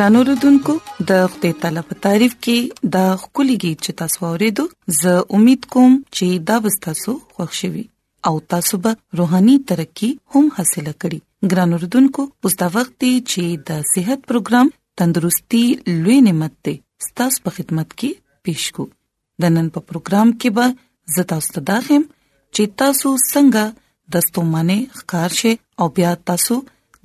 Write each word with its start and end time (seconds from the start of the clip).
ګرانو 0.00 0.20
ردوونکو 0.26 0.74
د 1.08 1.18
خپل 1.30 1.50
طلب 1.62 1.88
تعریف 2.04 2.34
کې 2.44 2.92
د 2.92 2.96
خولي 3.24 3.56
गीत 3.64 3.78
چې 3.84 3.96
تاسو 4.00 4.16
ورېدو 4.22 4.64
زه 5.00 5.16
امید 5.38 5.66
کوم 5.74 5.96
چې 6.16 6.28
دا 6.50 6.56
به 6.66 6.70
تاسو 6.86 7.12
خوښ 7.34 7.50
شي 7.58 7.82
او 8.30 8.32
تاسو 8.54 8.80
به 8.86 8.92
روحاني 9.20 9.56
ترقی 9.72 10.08
هم 10.34 10.46
حاصله 10.60 10.92
کړئ 11.02 11.18
ګرانو 11.52 11.80
ردوونکو 11.84 12.22
اوس 12.44 12.54
دا 12.64 12.68
وخت 12.76 12.92
دی 13.06 13.12
چې 13.30 13.44
د 13.72 13.84
صحت 13.92 14.20
پروګرام 14.32 14.66
تندرستي 15.02 15.62
لوي 16.02 16.18
نعمت 16.30 16.54
ته 16.70 16.74
ستاسو 17.08 17.36
په 17.50 17.58
خدمت 17.58 17.88
کې 17.98 18.10
پېښ 18.44 18.62
کو 18.80 18.88
د 19.46 19.54
نن 19.58 19.68
په 19.78 19.86
پروګرام 19.92 20.34
کې 20.40 20.58
به 20.60 21.16
زه 21.18 21.28
تاسو 21.34 21.48
ته 21.58 21.62
داخم 21.74 22.02
چې 22.54 22.64
تاسو 22.86 23.08
څنګه 23.26 24.18
دستومانه 24.18 24.78
ښکار 24.98 25.40
شي 25.42 25.54
او 25.82 25.92
بیا 26.00 26.14
تاسو 26.34 26.58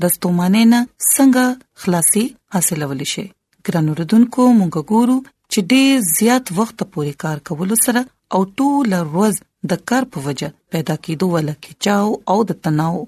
دستومانه 0.03 0.61
نه 0.71 0.79
څنګه 0.87 1.77
خلاصي 1.81 2.23
حاصلول 2.55 3.01
شي 3.13 3.23
ګران 3.67 3.87
اوردونکو 3.91 4.43
مونږ 4.59 4.73
ګورو 4.91 5.15
چې 5.51 5.59
ډېر 5.71 5.93
زیات 6.17 6.45
وخت 6.59 6.77
پورې 6.91 7.13
کار 7.23 7.37
کول 7.49 7.71
سره 7.85 8.01
او 8.37 8.41
ټول 8.61 8.89
ورځ 9.15 9.35
د 9.73 9.81
کار 9.91 10.03
په 10.15 10.23
وجه 10.27 10.49
پیدا 10.75 10.95
کېدو 11.07 11.25
ول 11.33 11.49
کېچاو 11.65 12.09
او 12.33 12.37
د 12.51 12.59
تناو 12.67 12.99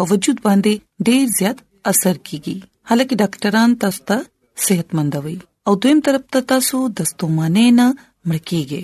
په 0.00 0.08
وجود 0.14 0.38
باندې 0.48 0.72
ډېر 1.06 1.22
زیات 1.38 1.58
اثر 1.92 2.16
کیږي 2.26 2.56
حالکه 2.92 3.14
ډاکټران 3.22 3.70
تاسو 3.86 4.00
ته 4.12 4.18
صحت 4.66 4.88
مندوي 5.00 5.36
او 5.70 5.76
دویم 5.86 5.98
طرف 6.10 6.22
ته 6.34 6.38
تاسو 6.56 6.78
دستومانه 7.02 7.64
نه 7.78 7.86
مړکیږي 8.28 8.82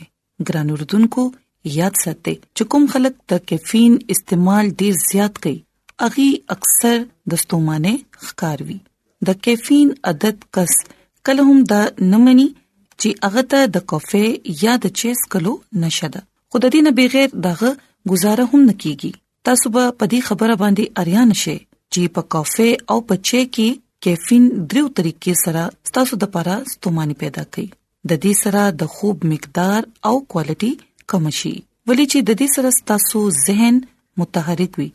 ګران 0.51 0.67
اوردونکو 0.77 1.25
یاد 1.81 1.95
ساتئ 2.05 2.37
چې 2.57 2.63
کوم 2.73 2.85
خلک 2.97 3.15
د 3.35 3.45
کیفین 3.53 3.93
استعمال 4.17 4.65
ډیر 4.85 4.95
زیات 5.11 5.35
کوي 5.45 5.61
اغي 6.11 6.31
اکثر 6.59 6.97
دستومانه 7.37 7.93
ښکاروي 8.27 8.81
د 9.27 9.31
کیفین 9.45 9.89
عادت 10.11 10.39
کس 10.57 10.73
کله 11.27 11.43
هم 11.51 11.59
دا 11.73 11.81
نمنې 12.13 12.49
چې 13.01 13.09
هغه 13.27 13.43
ته 13.53 13.61
د 13.75 13.85
کافي 13.93 14.25
یا 14.63 14.73
د 14.85 14.95
چیس 15.03 15.21
کلو 15.35 15.53
نشه 15.85 16.09
ده 16.17 16.21
خود 16.57 16.65
دې 16.73 16.81
نه 16.87 16.93
بغیر 16.99 17.29
دغه 17.47 17.71
گزاره 18.13 18.45
هم 18.51 18.63
نکېږي 18.71 19.13
تاسو 19.51 19.67
به 19.77 19.85
په 19.99 20.05
دې 20.13 20.21
خبره 20.31 20.55
باندې 20.63 20.85
اریان 21.03 21.31
شئ 21.43 21.57
چې 21.93 22.03
په 22.19 22.23
کافي 22.35 22.69
او 22.95 22.99
په 23.13 23.21
چي 23.29 23.41
کې 23.55 23.69
کیفین 24.07 24.45
درو 24.69 24.83
طریقې 24.97 25.35
سره 25.45 25.63
تاسو 25.99 26.15
د 26.25 26.31
پاره 26.35 26.57
ستوماني 26.73 27.17
پیدا 27.23 27.45
کوي 27.57 27.69
د 28.13 28.21
دې 28.25 28.35
سره 28.43 28.63
د 28.83 28.91
خوب 28.97 29.17
مقدار 29.33 29.81
او 30.11 30.15
کوالټي 30.31 30.73
کم 31.15 31.25
شي 31.39 31.55
ولی 31.89 32.07
چې 32.13 32.19
د 32.29 32.31
دې 32.43 32.49
سره 32.57 32.71
تاسو 32.93 33.19
ذهن 33.47 33.75
متحرک 34.25 34.73
وي 34.83 34.89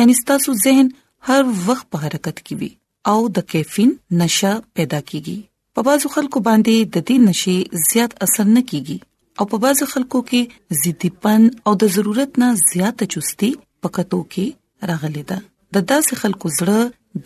یعنی 0.00 0.14
تاسو 0.32 0.50
ذهن 0.64 0.86
هر 1.30 1.42
وخت 1.66 1.86
په 1.94 2.02
حرکت 2.04 2.38
کې 2.46 2.56
وي 2.62 2.72
او 3.12 3.18
د 3.36 3.38
کیفین 3.52 3.90
نشه 4.20 4.52
پیدا 4.78 4.98
کیږي 5.10 5.36
په 5.78 5.84
بازو 5.86 6.08
خلکو 6.14 6.38
باندې 6.48 6.76
د 6.94 7.02
دې 7.08 7.16
نشي 7.28 7.56
زیات 7.88 8.12
اثر 8.26 8.46
نه 8.56 8.62
کیږي 8.70 8.98
او 9.40 9.44
په 9.54 9.64
بازو 9.64 9.84
خلکو 9.94 10.18
کې 10.28 10.42
ضدی 10.84 11.10
پن 11.26 11.42
او 11.70 11.74
د 11.82 11.90
ضرورت 11.96 12.30
نه 12.42 12.48
زیات 12.70 12.98
چستی 13.14 13.50
پکتو 13.86 14.20
کې 14.36 14.46
راغلی 14.92 15.24
ده 15.32 15.38
د 15.78 15.84
داسې 15.92 16.12
خلکو 16.22 16.46
زړه 16.58 16.80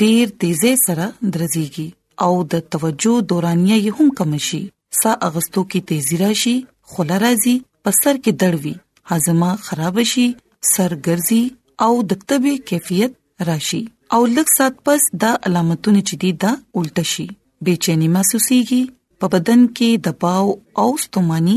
ډیر 0.05 0.25
تیزه 0.45 0.73
سره 0.87 1.07
درزيږي 1.35 1.89
او 2.27 2.33
د 2.55 2.65
توجه 2.77 3.15
دورانیه 3.35 3.79
یې 3.85 3.93
هم 3.99 4.09
کم 4.23 4.31
شي 4.49 4.61
سا 5.03 5.11
اغستو 5.29 5.61
کې 5.71 5.81
تیزی 5.93 6.17
راشي 6.25 6.57
خوله 6.95 7.17
راځي 7.27 7.57
په 7.83 7.91
سر 8.03 8.15
کې 8.25 8.33
دړوي 8.41 8.77
هاضمه 9.13 9.51
خراب 9.69 9.97
شي 10.15 10.27
سر 10.75 10.91
ګرځي 11.07 11.43
او 11.89 11.93
د 12.13 12.21
کتبه 12.25 12.53
کیفیت 12.73 13.13
راشي 13.49 13.81
او 14.17 14.21
لږ 14.37 14.47
سات 14.57 14.75
پس 14.89 15.03
دا 15.23 15.31
علامتونه 15.49 15.99
چې 16.09 16.15
دي 16.23 16.31
دا 16.45 16.51
الټه 16.81 17.05
شي 17.15 17.25
بېچینی 17.69 18.07
محسوسيږي 18.17 18.83
په 19.23 19.27
بدن 19.35 19.61
کې 19.77 19.89
دباو 20.07 20.51
او 20.85 20.89
ستوماني 21.05 21.57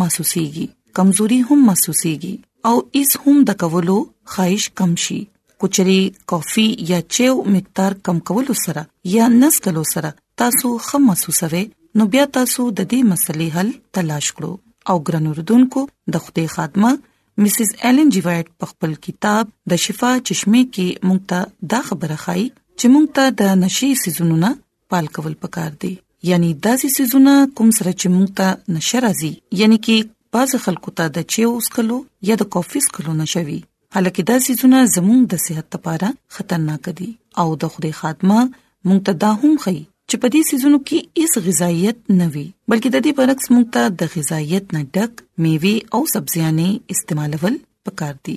محسوسيږي 0.00 0.66
کمزوري 1.00 1.38
هم 1.50 1.60
محسوسيږي 1.68 2.34
او 2.68 2.76
اس 3.00 3.10
هم 3.26 3.36
د 3.50 3.58
کولو 3.62 3.98
خواهش 4.32 4.64
کم 4.80 4.92
شي 5.04 5.20
کچري 5.64 6.00
کافي 6.32 6.66
یا 6.90 6.98
چیو 7.16 7.34
مقدار 7.56 7.92
کم 8.08 8.18
کولو 8.30 8.54
سره 8.64 8.82
یا 9.16 9.24
نس 9.40 9.54
کولو 9.66 9.82
سره 9.94 10.10
تاسو 10.42 10.70
خم 10.86 11.02
محسوسوي 11.10 11.62
نو 12.00 12.06
بیا 12.14 12.24
تاسو 12.38 12.66
د 12.80 12.90
دې 12.90 13.10
مسلې 13.12 13.58
حل 13.58 13.72
تلاش 13.98 14.32
کړو 14.38 14.92
او 14.92 15.02
ګرنوردونکو 15.10 15.86
د 16.14 16.24
خوده 16.26 16.46
خادمه 16.56 16.92
مسز 17.38 17.70
ایلن 17.84 18.08
جی 18.14 18.20
وایټ 18.24 18.46
په 18.62 18.66
خپل 18.70 18.94
کتاب 19.04 19.46
د 19.72 19.82
شفا 19.84 20.10
چشمه 20.30 20.62
کې 20.74 20.86
مونږ 21.06 21.20
ته 21.32 21.38
دا 21.74 21.80
خبره 21.90 22.16
خای 22.24 22.42
چې 22.78 22.86
مونږ 22.94 23.06
ته 23.18 23.24
د 23.42 23.60
نشي 23.62 23.88
سيزونو 24.02 24.36
نه 24.44 24.50
پال 24.94 25.06
کول 25.18 25.34
پکار 25.44 25.70
دي 25.84 25.92
یعنی 26.30 26.50
دا 26.66 26.74
سيزونه 26.82 27.34
کوم 27.60 27.70
سره 27.78 27.92
چې 28.00 28.06
مونږ 28.14 28.28
ته 28.40 28.48
نشه 28.78 28.98
راځي 29.04 29.32
یعنی 29.62 29.78
کې 29.84 29.96
بعض 30.38 30.50
خلکو 30.66 30.90
ته 31.00 31.04
د 31.16 31.28
چیو 31.36 31.50
اسکلو 31.62 31.96
یا 32.30 32.34
د 32.42 32.50
کافي 32.56 32.76
اسکلو 32.84 33.12
نشوي 33.22 33.58
حالکه 33.98 34.22
دا 34.32 34.36
سيزونه 34.48 34.78
زموږ 34.94 35.20
د 35.34 35.44
صحت 35.46 35.66
لپاره 35.78 36.08
خطرناک 36.38 36.84
دي 37.00 37.10
او 37.44 37.48
د 37.64 37.74
خوده 37.76 37.90
خاتمه 38.02 38.40
مونږ 38.86 39.00
ته 39.08 39.12
دا 39.26 39.30
هم 39.40 39.52
خای 39.64 39.78
چې 40.08 40.14
په 40.22 40.26
دې 40.34 40.42
سيزونو 40.50 40.78
کې 40.88 40.98
هیڅ 41.24 41.34
غذایت 41.46 41.98
نه 42.20 42.26
وي 42.34 42.46
بلکې 42.70 42.88
د 42.92 42.96
دې 43.04 43.12
پرکس 43.18 43.46
مونږ 43.52 43.66
ته 43.74 43.82
د 44.00 44.02
غذایت 44.14 44.64
نه 44.74 44.80
ډک 44.96 45.12
میوه 45.44 45.74
او 45.98 46.02
سبزيانې 46.14 46.70
استعمالول 46.94 47.54
پکار 47.88 48.14
دي 48.28 48.36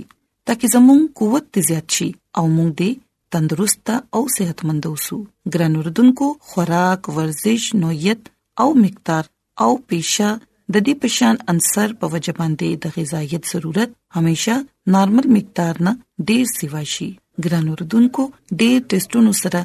ترڅو 0.50 0.68
زموږ 0.76 1.02
قوت 1.22 1.46
زیات 1.70 1.88
شي 1.98 2.10
او 2.42 2.46
موږ 2.58 2.70
دې 2.80 2.92
تندرست 3.36 3.88
او 4.18 4.22
صحتمند 4.38 4.84
اوسو 4.92 5.18
ګران 5.54 5.74
اردوونکو 5.84 6.28
خوراک 6.50 7.02
ورزش 7.18 7.64
نوعیت 7.86 8.22
او 8.66 8.70
مقدار 8.84 9.24
او 9.66 9.72
پیشه 9.90 10.30
د 10.74 10.76
دې 10.86 10.94
پشان 11.04 11.36
انصر 11.54 11.90
په 12.00 12.06
وجه 12.14 12.34
باندې 12.40 12.70
د 12.82 12.86
غذایت 12.98 13.44
ضرورت 13.52 13.90
همیشه 14.16 14.56
نارمل 14.96 15.28
مقدار 15.40 15.76
نه 15.90 16.26
ډیر 16.32 16.46
سیوا 16.58 16.84
شي 16.96 17.10
ګران 17.44 17.66
اردوونکو 17.76 18.24
ډیر 18.64 18.78
ټیسټونو 18.92 19.32
سره 19.44 19.60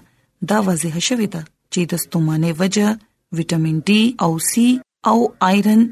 دا 0.50 0.58
واضح 0.66 0.94
شوې 1.08 1.28
ده 1.36 1.42
چې 1.72 1.80
د 1.92 2.02
ستومانه 2.04 2.48
وجه 2.60 2.88
وټامین 3.38 3.76
ډي 3.90 4.00
او 4.26 4.32
سي 4.50 4.68
او 5.10 5.18
ايرن 5.48 5.82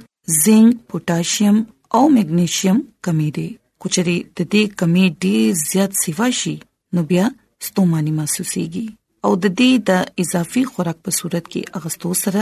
زنک 0.45 0.73
پوتاشیم 0.93 1.57
او 1.97 2.03
مګنیشیم 2.17 2.77
کمی 3.09 3.29
دي 3.39 3.49
کچري 3.85 4.17
د 4.39 4.49
دې 4.53 4.63
کمی 4.83 5.05
ډي 5.25 5.37
زیات 5.69 5.93
سیواشي 6.05 6.57
نو 6.97 7.01
بیا 7.11 7.25
ستوماني 7.69 8.13
محسوسيږي 8.21 8.87
او 9.25 9.33
د 9.45 9.55
دې 9.59 9.71
د 9.89 9.91
اضافي 10.25 10.63
خوراک 10.73 10.99
په 11.07 11.11
صورت 11.21 11.45
کې 11.53 11.61
اغستو 11.81 12.09
سره 12.25 12.41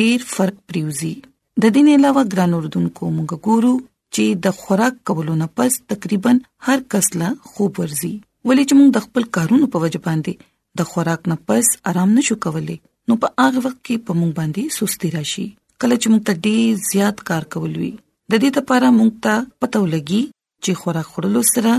ډیر 0.00 0.18
فرق 0.34 0.56
پریوزي 0.72 1.14
د 1.64 1.74
دین 1.76 1.88
علاوه 1.96 2.22
ګران 2.32 2.52
اردوونکو 2.60 3.04
موږ 3.16 3.30
ګورو 3.48 3.72
چې 4.14 4.24
د 4.44 4.58
خوراک 4.60 4.94
کولو 5.10 5.34
نه 5.42 5.46
پس 5.60 5.72
تقریبا 5.92 6.30
هر 6.66 6.78
کس 6.92 7.06
لا 7.22 7.26
خوب 7.50 7.72
ورزي 7.80 8.14
ولې 8.46 8.64
چې 8.68 8.74
موږ 8.78 8.90
د 8.96 9.04
خپل 9.06 9.22
کارونو 9.38 9.64
په 9.74 9.78
وجه 9.84 10.00
باندې 10.06 10.32
د 10.78 10.90
خوراک 10.90 11.22
نه 11.32 11.36
پس 11.50 11.66
آرام 11.90 12.10
نه 12.18 12.22
شو 12.28 12.34
کولی 12.46 12.76
نو 13.10 13.16
په 13.22 13.28
هغه 13.44 13.60
وخت 13.66 13.78
کې 13.86 13.96
په 14.06 14.12
مونږ 14.18 14.32
باندې 14.38 14.62
سستی 14.78 15.08
راشي 15.14 15.46
کله 15.84 15.96
چې 16.00 16.06
مونږ 16.10 16.22
ته 16.26 16.34
ډیر 16.48 16.82
زیات 16.90 17.18
کار 17.30 17.44
کول 17.54 17.70
وي 17.80 17.90
د 18.32 18.42
دې 18.42 18.50
لپاره 18.62 18.90
مونږ 18.98 19.10
ته 19.24 19.34
پته 19.64 19.82
ولګي 19.84 20.22
چې 20.64 20.80
خوراک 20.82 21.08
خورلو 21.14 21.42
سره 21.54 21.72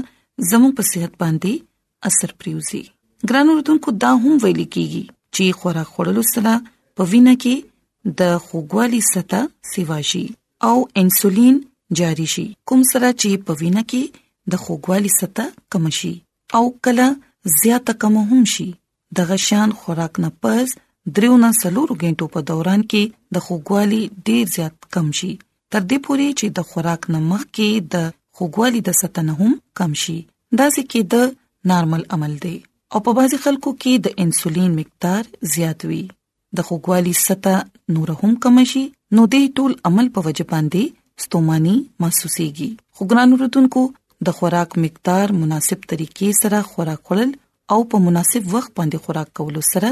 زموږ 0.49 0.71
په 0.79 0.83
صحت 0.91 1.13
باندې 1.21 1.53
اثر 2.11 2.29
پریوزي 2.43 2.81
ګرانو 3.31 3.55
رتونکو 3.59 3.93
دا 4.03 4.11
هم 4.23 4.33
ویل 4.45 4.61
کیږي 4.75 5.03
چې 5.35 5.57
خوراک 5.63 5.89
خورلو 5.95 6.23
سره 6.33 6.53
په 6.97 7.09
وینه 7.13 7.35
کې 7.45 8.15
د 8.23 8.35
خوګوالي 8.49 9.01
سطح 9.11 9.47
سیواشي 9.73 10.25
او 10.69 10.75
انسولین 11.03 11.59
جاری 12.01 12.27
شي 12.35 12.47
کوم 12.71 12.83
سره 12.93 13.13
چې 13.21 13.45
په 13.49 13.61
وینه 13.63 13.83
کې 13.93 14.53
د 14.53 14.61
خوګوالي 14.67 15.11
سطح 15.17 15.55
کم 15.75 15.89
شي 16.01 16.13
او 16.59 16.63
کله 16.87 17.09
زیاته 17.63 17.95
کم 18.05 18.21
هم 18.33 18.43
شي 18.55 18.69
د 19.17 19.27
غشان 19.29 19.69
خوراک 19.79 20.13
نه 20.25 20.29
پز 20.45 20.67
دریو 21.17 21.35
نه 21.43 21.49
سلور 21.61 21.89
غنټو 22.01 22.25
په 22.35 22.39
دوران 22.49 22.81
کې 22.93 23.03
د 23.37 23.45
خوګوالي 23.45 24.01
ډیر 24.29 24.43
زیات 24.55 24.75
کم 24.97 25.07
شي 25.19 25.31
تر 25.71 25.81
دې 25.89 25.97
پوري 26.07 26.27
چې 26.39 26.45
د 26.59 26.67
خوراک 26.71 27.01
نه 27.15 27.19
مخ 27.29 27.43
کې 27.55 27.69
د 27.95 28.05
خوګوالي 28.39 28.79
د 28.89 28.97
ستنهم 29.01 29.51
کم 29.81 29.91
شي 30.03 30.17
دا 30.61 30.65
ځکه 30.75 30.97
د 31.15 31.33
نارمل 31.73 32.03
عمل 32.17 32.33
دی 32.45 32.55
او 32.95 33.03
په 33.09 33.15
بعضي 33.19 33.37
خلکو 33.47 33.69
کې 33.81 33.93
د 34.05 34.07
انسولین 34.25 34.71
مقدار 34.83 35.23
زیات 35.55 35.79
وي 35.91 36.03
د 36.59 36.67
خوګوالي 36.69 37.13
ستا 37.25 37.55
نور 37.97 38.09
هم 38.21 38.31
کم 38.45 38.55
شي 38.75 38.83
نو 39.17 39.21
دې 39.33 39.43
ټول 39.59 39.71
عمل 39.91 40.07
په 40.17 40.25
وجه 40.29 40.45
باندې 40.53 40.83
ستوماني 41.25 41.75
محسوسيږي 42.01 42.69
خوګران 42.95 43.29
وروتونکو 43.37 43.81
د 44.27 44.35
خوراک 44.39 44.71
مقدار 44.87 45.27
مناسب 45.43 45.79
طریقې 45.91 46.29
سره 46.45 46.65
خوراک 46.73 47.01
خورل 47.11 47.31
او 47.73 47.79
په 47.93 47.97
مناسب 48.05 48.43
وخت 48.53 48.71
باندې 48.77 49.01
خوراک 49.05 49.29
کولو 49.39 49.61
سره 49.71 49.89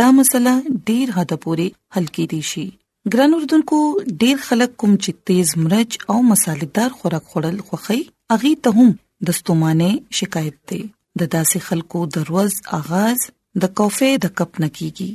دا 0.00 0.06
مسله 0.18 0.52
ډیر 0.90 1.06
حد 1.16 1.32
پورې 1.44 1.66
حل 1.94 2.06
کېدی 2.16 2.40
شي 2.50 2.66
ګران 3.14 3.34
اردوونکو 3.38 3.80
ډیر 4.22 4.36
خلک 4.46 4.72
کوم 4.82 4.94
چې 4.98 5.30
تیز 5.30 5.56
مرچ 5.66 5.90
او 6.14 6.16
مصالحدار 6.30 6.96
خوراک 7.00 7.24
خوړل 7.30 7.56
خوخي 7.68 8.00
اغي 8.36 8.52
ته 8.66 8.72
هم 8.78 8.92
د 9.30 9.36
ستومانه 9.40 9.90
شکایت 10.22 10.58
دی 10.72 10.80
د 11.22 11.30
داسې 11.34 11.68
خلکو 11.68 12.02
دروز 12.16 12.58
اغاز 12.80 13.24
د 13.64 13.72
کافي 13.80 14.10
د 14.26 14.34
کپ 14.40 14.60
نکېږي 14.64 15.10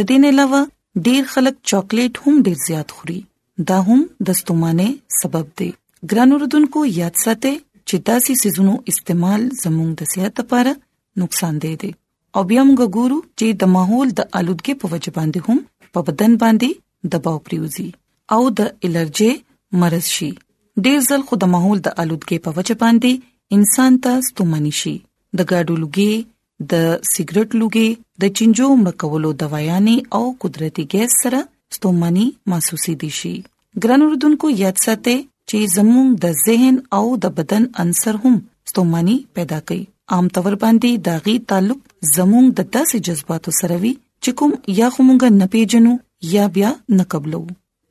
د 0.00 0.08
دین 0.12 0.28
علاوه 0.32 0.62
ډیر 1.10 1.22
خلک 1.34 1.60
چاکلیټ 1.72 2.24
هم 2.26 2.42
ډیر 2.48 2.58
زیات 2.68 2.96
خوري 2.98 3.20
دا 3.72 3.78
هم 3.90 4.00
د 4.30 4.36
ستومانه 4.40 4.88
سبب 5.20 5.52
دی 5.60 5.70
ګران 6.12 6.36
اردوونکو 6.38 6.88
یاد 7.02 7.20
ساتئ 7.26 7.52
چې 7.52 8.02
داسې 8.10 8.42
سيزونو 8.46 8.74
استعمال 8.94 9.46
زموږ 9.64 9.88
د 10.00 10.10
صحت 10.14 10.40
لپاره 10.42 10.74
نقصان 11.22 11.58
دی 11.62 11.72
دي 11.82 11.90
او 12.38 12.42
بیا 12.50 12.62
موږ 12.68 12.82
ګورو 12.98 13.18
چې 13.38 13.46
د 13.62 13.70
ماحول 13.74 14.08
د 14.20 14.24
آلودګي 14.38 14.74
په 14.80 14.86
وجه 14.94 15.10
باندې 15.18 15.38
هم 15.48 15.58
په 15.96 16.06
بدن 16.08 16.32
باندې 16.42 16.70
دباو 17.14 17.36
پریوزي 17.48 17.86
او 18.36 18.42
د 18.60 18.72
الرجي 18.88 19.30
مرز 19.82 20.06
شي 20.18 20.30
ډیر 20.86 20.98
ځل 21.08 21.22
خو 21.28 21.34
د 21.44 21.52
ماحول 21.56 21.78
د 21.88 21.96
آلودګي 22.02 22.38
په 22.48 22.58
وجه 22.60 22.76
باندې 22.84 23.12
انسان 23.58 23.92
ته 24.06 24.12
ستومني 24.30 24.72
شي 24.80 24.94
د 25.40 25.48
ګاډو 25.50 25.74
لوګي 25.82 26.12
د 26.74 26.88
سیګریټ 27.12 27.48
لوګي 27.60 27.88
د 28.24 28.34
چنجو 28.40 28.68
مړکولو 28.82 29.30
دوايانې 29.42 29.96
او 30.16 30.24
قدرتي 30.46 30.84
ګیس 30.96 31.12
سره 31.22 31.40
ستومني 31.78 32.26
محسوسې 32.54 32.92
دي 33.04 33.10
شي 33.20 33.34
ګران 33.86 34.00
اردوونکو 34.08 34.46
یاد 34.64 34.76
ساتئ 34.86 35.16
چې 35.50 35.58
زموږ 35.76 36.06
د 36.26 36.36
ذهن 36.46 36.74
او 37.00 37.04
د 37.24 37.34
بدن 37.40 37.62
انصر 37.84 38.14
هم 38.26 38.34
ستومني 38.70 39.16
پیدا 39.38 39.58
کوي 39.70 39.84
عام 40.12 40.26
تور 40.36 40.52
باندې 40.62 40.90
داغي 41.08 41.34
تعلق 41.50 41.78
زموږ 42.16 42.44
د 42.58 42.66
داسې 42.76 42.96
جذباتو 43.08 43.50
سره 43.60 43.76
وي 43.84 43.92
چې 44.24 44.30
کوم 44.40 44.52
یا 44.78 44.88
موږ 45.06 45.22
نه 45.40 45.46
پیژنو 45.54 45.92
یا 46.34 46.44
بیا 46.56 46.70
نه 46.96 47.04
قبلو 47.14 47.40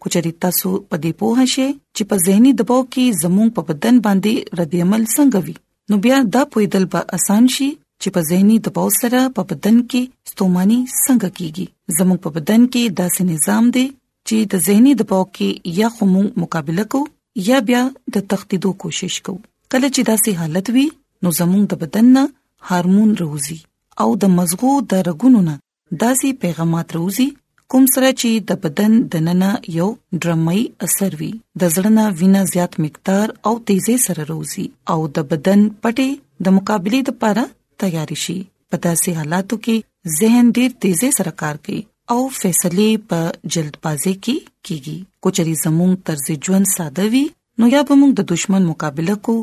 کچري 0.05 0.31
تاسو 0.45 0.69
په 0.91 0.95
دې 1.03 1.11
پوه 1.23 1.45
شئ 1.55 1.65
چې 1.95 2.03
په 2.13 2.25
زهني 2.27 2.51
دباو 2.61 2.79
کې 2.93 3.05
زموږ 3.23 3.47
په 3.57 3.61
بدن 3.71 3.95
باندې 4.07 4.33
رد 4.61 4.71
عمل 4.87 5.03
څنګه 5.15 5.39
وي 5.49 5.55
نو 5.91 5.95
بیا 6.05 6.17
دا 6.37 6.41
پویدل 6.55 6.85
به 6.95 7.01
اسان 7.19 7.43
شي 7.57 7.69
چې 8.01 8.07
په 8.17 8.21
زهني 8.29 8.57
دباو 8.67 8.87
سره 9.01 9.19
په 9.39 9.49
بدن 9.53 9.77
کې 9.89 10.01
ستوماني 10.33 10.79
څنګه 11.03 11.29
کیږي 11.41 11.65
زموږ 11.99 12.17
په 12.27 12.37
بدن 12.37 12.61
کې 12.73 12.83
داسې 12.99 13.21
نظام 13.33 13.63
دی 13.77 13.85
چې 14.27 14.37
د 14.55 14.65
زهني 14.69 14.91
دباو 15.01 15.25
کې 15.35 15.49
یا 15.81 15.87
خمو 15.99 16.23
مقابله 16.43 16.85
کو 16.95 17.01
یا 17.49 17.57
بیا 17.69 17.81
د 18.17 18.27
تختیدو 18.33 18.69
کوشش 18.85 19.15
کو 19.29 19.33
کله 19.71 19.87
چې 19.93 20.01
داسې 20.11 20.31
حالت 20.41 20.67
وي 20.77 20.85
نو 21.23 21.29
زموږ 21.39 21.63
د 21.71 21.79
بدن 21.83 22.05
نه 22.15 22.23
هورمون 22.69 23.09
روزي 23.21 23.59
او 24.03 24.09
د 24.23 24.31
مزغو 24.37 24.73
د 24.93 25.03
رګونو 25.07 25.39
نه 25.49 25.55
داسې 26.01 26.29
پیغامات 26.43 26.89
روزي 26.97 27.27
کوم 27.73 27.85
سره 27.93 28.09
چې 28.21 28.29
د 28.49 28.59
بدن 28.63 28.91
دننه 29.13 29.49
یو 29.79 29.87
ډرمي 30.21 30.61
اثر 30.87 31.11
وي 31.21 31.31
د 31.63 31.73
زړه 31.75 32.05
وینا 32.21 32.41
زیات 32.53 32.73
مقدار 32.85 33.27
او 33.49 33.53
تیزه 33.71 33.95
سره 34.05 34.21
روزي 34.31 34.65
او 34.95 34.97
د 35.17 35.29
بدن 35.33 35.59
پټه 35.85 36.09
د 36.47 36.57
مقابله 36.57 36.99
لپاره 37.09 37.43
تیاری 37.83 38.17
شي 38.25 38.37
په 38.69 38.75
داسې 38.87 39.09
حالاتو 39.19 39.55
کې 39.67 40.19
ذهن 40.19 40.43
ډیر 40.57 40.69
تیزه 40.87 41.09
سره 41.19 41.31
کار 41.43 41.55
کوي 41.67 41.79
او 42.15 42.17
فیصله 42.39 42.87
په 43.13 43.19
جلدبازي 43.55 44.13
کې 44.23 44.35
کیږي 44.65 44.97
کوچري 45.27 45.55
زموږ 45.63 45.91
طرز 46.09 46.25
ژوند 46.47 46.71
ساده 46.75 47.05
وي 47.15 47.23
نو 47.61 47.71
یا 47.75 47.81
به 47.87 47.99
موږ 48.01 48.11
د 48.19 48.33
دشمن 48.33 48.69
مقابله 48.73 49.17
کو 49.29 49.37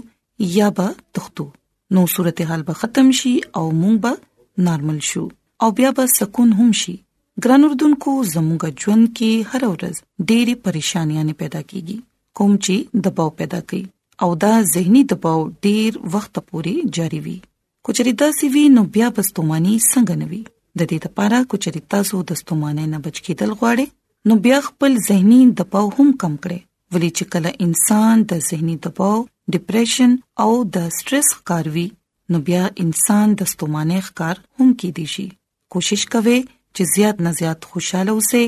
یا 0.58 0.68
به 0.80 0.88
تختو 1.18 1.48
نو 1.94 2.04
صورتحال 2.16 2.62
به 2.68 2.72
ختم 2.80 3.10
شي 3.20 3.30
او 3.56 3.64
موږ 3.82 3.94
به 4.02 4.10
نارمل 4.68 4.98
شو 5.12 5.22
او 5.66 5.70
بیا 5.78 5.90
به 5.98 6.04
سکون 6.18 6.52
هم 6.58 6.72
شي 6.82 6.94
ګران 7.44 7.64
اردوونکو 7.68 8.12
زموږ 8.34 8.62
ژوند 8.84 9.06
کې 9.20 9.50
هر 9.52 9.62
ورځ 9.72 9.96
ډېری 10.28 10.54
پریشانیاں 10.66 11.24
پیدا 11.42 11.62
کیږي 11.72 11.96
کوم 12.40 12.52
چې 12.64 13.02
دباو 13.06 13.30
پیدا 13.40 13.60
کوي 13.72 13.82
او 14.26 14.30
دا 14.46 14.52
زهنی 14.74 15.02
دباو 15.14 15.42
ډېر 15.66 15.90
وخت 16.14 16.32
پورې 16.38 16.92
جاری 17.00 17.20
وي 17.26 17.36
کوچري 17.88 18.12
داسې 18.22 18.52
وي 18.56 18.64
نو 18.78 18.84
بیا 18.98 19.10
بستومانی 19.18 19.74
څنګه 19.80 20.20
نوي 20.24 20.42
د 20.80 20.90
دې 20.90 21.10
لپاره 21.10 21.52
کوچري 21.54 21.84
تاسو 21.96 22.22
د 22.30 22.40
ستومانه 22.44 22.86
نه 22.94 23.02
بچ 23.08 23.20
کېدل 23.26 23.56
غواړئ 23.56 24.30
نو 24.30 24.38
بیا 24.48 24.60
خپل 24.70 24.96
زهنی 25.10 25.42
دباو 25.62 25.86
هم 25.98 26.08
کم 26.24 26.36
کړئ 26.46 26.60
ولې 26.94 27.20
چې 27.20 27.30
کله 27.34 27.64
انسان 27.68 28.26
د 28.32 28.42
زهنی 28.50 28.78
دباو 28.88 29.18
ډیپریشن 29.54 30.10
او 30.44 30.50
د 30.76 30.88
سټرس 30.96 31.28
ښکاروي 31.38 31.88
نو 32.32 32.36
بیا 32.48 32.64
انسان 32.84 33.26
د 33.38 33.48
ستومانه 33.52 33.96
ښکار 34.08 34.36
هم 34.60 34.68
کیدی 34.82 35.06
شي 35.14 35.26
کوشش 35.76 36.02
کوي 36.16 36.36
چې 36.74 36.82
زیات 36.94 37.16
نه 37.28 37.32
زیات 37.40 37.60
خوشاله 37.70 38.10
اوسه 38.16 38.42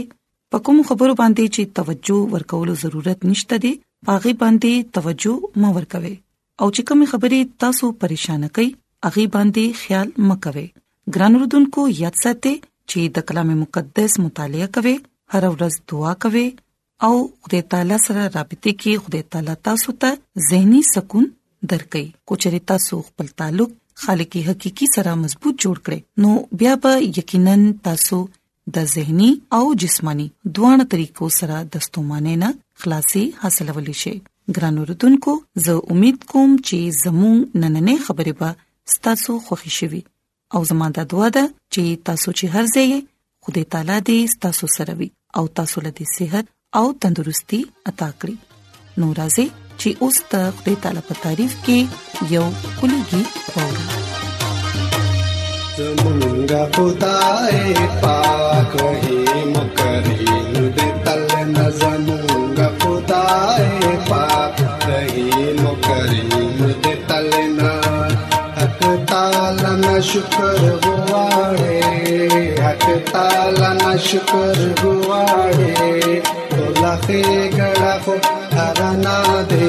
په 0.54 0.64
کوم 0.66 0.78
خبرو 0.90 1.14
باندې 1.22 1.44
چې 1.54 1.72
توجه 1.78 2.18
ورکولو 2.36 2.74
ضرورت 2.82 3.18
نشته 3.30 3.54
دی 3.64 3.72
پاغي 4.10 4.34
باندې 4.42 4.72
توجه 4.98 5.34
مو 5.64 5.68
ورکوي 5.78 6.12
او 6.60 6.66
چې 6.74 6.82
کوم 6.90 7.00
خبرې 7.12 7.40
تاسو 7.66 7.86
پریشان 8.02 8.42
کوي 8.58 8.68
اغي 9.10 9.26
باندې 9.34 9.64
خیال 9.84 10.08
مکوي 10.30 10.66
ګران 11.14 11.32
رودونکو 11.42 11.82
یاد 12.02 12.16
ساتئ 12.24 12.52
چې 12.90 13.00
د 13.18 13.30
کلام 13.30 13.50
مقدس 13.62 14.12
مطالعه 14.26 14.68
کوي 14.78 14.94
هر 15.36 15.42
ورځ 15.52 15.74
دعا 15.92 16.12
کوي 16.26 16.46
او 17.06 17.14
خدای 17.42 17.62
تعالی 17.70 17.96
سره 18.06 18.24
رابطه 18.36 18.72
کې 18.80 18.92
خدای 19.04 19.22
تعالی 19.30 19.54
تاسو 19.68 19.90
ته 20.02 20.10
زهني 20.50 20.80
سکون 20.92 21.24
درکې 21.72 22.02
کوچري 22.30 22.60
تاسو 22.70 22.94
خپل 23.06 23.26
تعلق 23.42 23.70
خالقي 24.02 24.40
حقيقي 24.48 24.86
سره 24.96 25.12
مضبوط 25.22 25.54
جوړ 25.62 25.76
کړئ 25.86 26.00
نو 26.22 26.30
بیا 26.60 26.74
به 26.84 26.92
یقینا 27.18 27.56
تاسو 27.88 28.18
د 28.78 28.86
زهني 28.94 29.30
او 29.58 29.62
جسماني 29.84 30.28
دواړو 30.54 30.84
طریقو 30.94 31.28
سره 31.38 31.56
د 31.74 31.84
ستومانه 31.88 32.34
نه 32.44 32.50
خلاصي 32.84 33.24
حاصلولی 33.42 33.96
شي 34.04 34.14
ګران 34.56 34.78
اوردونکو 34.80 35.34
زه 35.66 35.74
امید 35.96 36.24
کوم 36.32 36.50
چې 36.56 36.96
زموږ 37.02 37.60
نننې 37.62 38.08
خبرې 38.08 38.42
به 38.42 38.96
ستاسو 38.96 39.32
خوښی 39.50 39.78
شي 39.80 40.02
او 40.54 40.60
زموږ 40.70 40.90
د 41.02 41.12
دعا 41.12 41.28
ده 41.38 41.44
چې 41.74 41.84
تاسو 42.08 42.36
چې 42.40 42.56
هر 42.56 42.72
ځای 42.72 43.04
خدای 43.46 43.70
تعالی 43.76 43.94
دې 44.08 44.38
تاسو 44.48 44.74
سره 44.80 44.98
وي 45.02 45.10
او 45.40 45.44
تاسو 45.60 45.86
له 45.88 45.92
دې 46.00 46.12
صحت 46.18 46.46
او 46.80 46.86
تندرستي 47.02 47.58
عطا 47.90 48.06
کړی 48.20 48.36
نو 49.00 49.06
راځي 49.18 49.46
چې 49.80 49.88
اوس 50.02 50.16
ته 50.30 50.40
خپل 50.56 50.74
تعالی 50.84 51.02
په 51.08 51.14
تعریف 51.24 51.52
کې 51.64 51.78
یو 52.34 52.46
کلیږي 52.78 53.22
وره 53.56 55.02
زمونږه 55.76 56.62
خدای 56.76 57.86
پاک 58.02 58.72
هي 58.86 59.42
مکریم 59.54 60.56
دې 60.76 60.92
تل 61.06 61.22
نظمونږه 61.56 62.68
خدای 62.80 63.64
پاک 64.08 64.58
هي 64.96 65.46
مکریم 65.62 66.58
دې 66.82 66.94
تل 67.08 67.30
نا 67.58 67.76
حق 68.58 68.80
تعالی 69.10 69.72
نه 69.84 69.96
شکر 70.12 70.56
غواړې 70.64 72.54
حق 72.64 72.84
تعالی 73.16 73.70
نه 73.82 73.92
شکر 74.12 74.56
غواړې 74.84 76.40
ټوله 76.56 76.92
ښېګړه 77.04 77.92
خو 78.04 78.14
هغه 78.56 78.88
نه 79.04 79.16
دی 79.50 79.68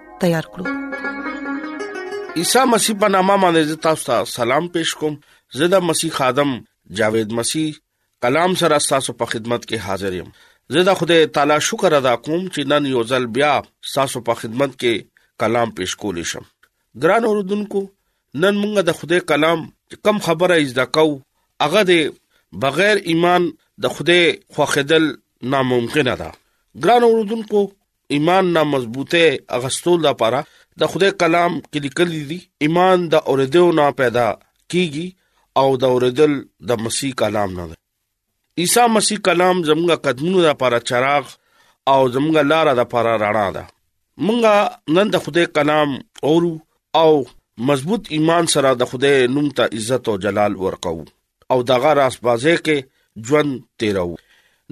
تیار 0.21 0.45
کړو 0.53 0.75
عیسی 2.39 2.63
مسیح 2.73 2.95
په 3.03 3.07
نامه 3.15 3.35
باندې 3.43 3.83
تاسو 3.85 4.05
ته 4.09 4.19
سلام 4.33 4.67
پېښ 4.75 4.93
کوم 5.01 5.15
زه 5.59 5.69
د 5.75 5.87
مسیح 5.91 6.13
خادم 6.17 6.51
جاوید 6.99 7.33
مسیح 7.39 7.79
کلام 8.25 8.55
سره 8.61 8.79
تاسو 8.93 9.15
په 9.23 9.33
خدمت 9.33 9.65
کې 9.69 9.87
حاضر 9.89 10.17
یم 10.19 10.29
زه 10.75 10.85
د 10.89 10.97
خدای 10.99 11.25
تعالی 11.37 11.57
شکر 11.69 11.95
ادا 11.99 12.13
کوم 12.27 12.39
چې 12.39 12.71
نن 12.73 12.87
یو 12.91 13.03
ځل 13.13 13.27
بیا 13.39 13.51
تاسو 13.95 14.21
په 14.29 14.43
خدمت 14.43 14.77
کې 14.77 15.39
کلام 15.45 15.73
پېښ 15.79 16.05
کولې 16.05 16.31
شم 16.33 17.03
ګران 17.05 17.29
اوردونکو 17.31 17.83
نن 18.45 18.61
موږ 18.63 18.87
د 18.91 18.97
خدای 19.01 19.21
کلام 19.33 19.67
کم 20.09 20.19
خبره 20.27 20.61
از 20.65 20.73
دکاو 20.81 21.09
هغه 21.65 21.81
د 21.87 22.13
بغیر 22.65 23.01
ایمان 23.13 23.49
د 23.85 23.95
خدای 23.97 24.23
خوخدل 24.59 25.09
ناممکن 25.55 26.09
ده 26.23 26.31
ګران 26.85 27.09
اوردونکو 27.11 27.65
ایمان 28.15 28.45
نه 28.55 28.61
مضبوطه 28.71 29.23
اغستول 29.57 29.99
لپاره 30.07 30.39
د 30.81 30.89
خدای 30.93 31.11
کلام 31.21 31.53
کې 31.59 31.79
لیکل 31.85 32.09
دي 32.31 32.39
ایمان 32.65 33.03
د 33.11 33.27
اوریدو 33.33 33.61
نه 33.79 33.85
پیدا 34.01 34.25
کیږي 34.71 35.07
او 35.61 35.67
د 35.83 35.93
اوریدل 35.97 36.33
د 36.71 36.83
مسیح 36.87 37.13
کلام 37.21 37.53
نه 37.59 37.65
ده 37.69 37.77
عیسی 38.63 38.85
مسیح 38.95 39.21
کلام 39.27 39.57
زموږه 39.69 39.97
قدمونو 40.07 40.39
لپاره 40.49 40.79
چراغ 40.91 41.25
او 41.93 41.99
زموږه 42.17 42.43
لار 42.51 42.71
لپاره 42.81 43.13
رڼا 43.23 43.45
ده 43.59 43.63
مونږه 44.25 44.99
نن 44.99 45.13
د 45.15 45.23
خدای 45.29 45.47
کلام 45.59 45.89
اورو 46.31 46.51
او 47.03 47.11
مضبوط 47.71 48.11
ایمان 48.19 48.51
سره 48.55 48.75
د 48.81 48.89
خدای 48.95 49.27
نوم 49.37 49.49
ته 49.61 49.79
عزت 49.79 50.11
او 50.13 50.17
جلال 50.27 50.59
ورکو 50.65 50.95
او 51.55 51.61
دغه 51.73 51.95
راس 52.03 52.19
بازه 52.27 52.55
کې 52.59 53.31
ژوند 53.31 53.59
تیرو 53.83 54.09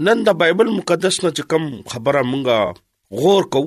نن 0.10 0.26
د 0.30 0.38
بایبل 0.44 0.74
مقدس 0.82 1.24
نه 1.28 1.48
کوم 1.54 1.70
خبره 1.96 2.24
مونږه 2.34 2.89
غور 3.18 3.44
کو 3.54 3.62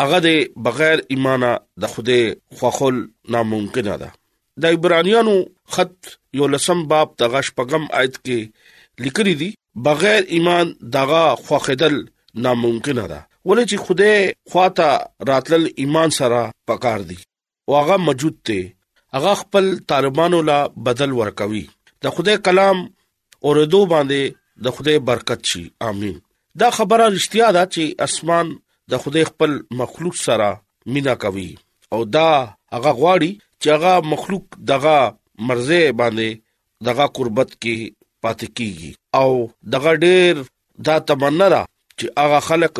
هغه 0.00 0.18
د 0.24 0.28
بغیر 0.66 0.98
ایمانه 1.14 1.50
د 1.84 1.92
خوده 1.92 2.18
خوخل 2.58 2.96
ناممکنه 3.34 3.94
ده 4.02 4.08
د 4.64 4.76
عبرانیانو 4.76 5.36
خط 5.76 5.94
یو 6.40 6.46
لسم 6.54 6.78
باب 6.92 7.08
د 7.22 7.32
غش 7.32 7.48
پغم 7.60 7.84
آیت 8.00 8.14
کې 8.18 9.06
لیکري 9.06 9.34
دي 9.40 9.48
بغیر 9.88 10.22
ایمان 10.36 10.70
دغه 10.98 11.22
خوخدل 11.46 11.96
ناممکنه 12.46 13.06
ده 13.12 13.26
ولې 13.48 13.64
چې 13.70 13.76
خوده 13.88 14.52
خواته 14.52 14.90
راتل 15.32 15.66
ایمان 15.84 16.10
سره 16.18 16.42
پکار 16.72 17.00
دي 17.10 17.18
واغه 17.74 17.96
موجود 18.06 18.36
ته 18.50 18.62
هغه 19.18 19.34
خپل 19.42 19.70
طالبانو 19.94 20.42
لا 20.52 20.60
بدل 20.90 21.12
ورکوي 21.24 21.64
د 22.06 22.16
خوده 22.18 22.36
کلام 22.50 22.86
اوردو 23.44 23.82
باندې 23.96 24.38
د 24.68 24.78
خوده 24.78 24.98
برکت 25.12 25.44
شي 25.52 25.66
امين 25.90 26.16
دا 26.62 26.70
خبره 26.78 27.04
رښتیا 27.16 27.52
ده 27.58 27.64
چې 27.76 27.82
اسمان 28.10 28.56
د 28.90 28.92
خدای 29.02 29.24
خپل 29.30 29.50
مخلوق 29.80 30.14
سره 30.26 30.50
مینا 30.94 31.14
کوي 31.24 31.50
او 31.94 32.00
دا 32.16 32.28
هغه 32.74 32.92
غواړي 33.00 33.32
چې 33.60 33.68
هغه 33.76 33.92
مخلوق 34.12 34.46
دغه 34.70 34.96
مرزه 35.48 35.80
باندې 36.00 36.28
دغه 36.88 37.04
قربت 37.18 37.50
کې 37.62 37.76
پاتې 38.22 38.46
کیږي 38.58 38.92
او 39.20 39.30
دغه 39.74 39.92
ډېر 40.04 40.34
دا 40.88 40.96
تمنا 41.10 41.46
را 41.54 41.62
چې 41.98 42.06
هغه 42.22 42.40
خلک 42.48 42.76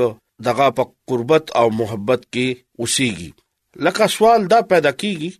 دغه 0.48 0.66
په 0.78 0.84
قربت 1.12 1.44
او 1.60 1.66
محبت 1.80 2.20
کې 2.32 2.46
اوسېږي 2.82 3.30
لکه 3.84 4.04
سوال 4.16 4.40
دا 4.52 4.58
پیدا 4.72 4.92
کیږي 5.02 5.30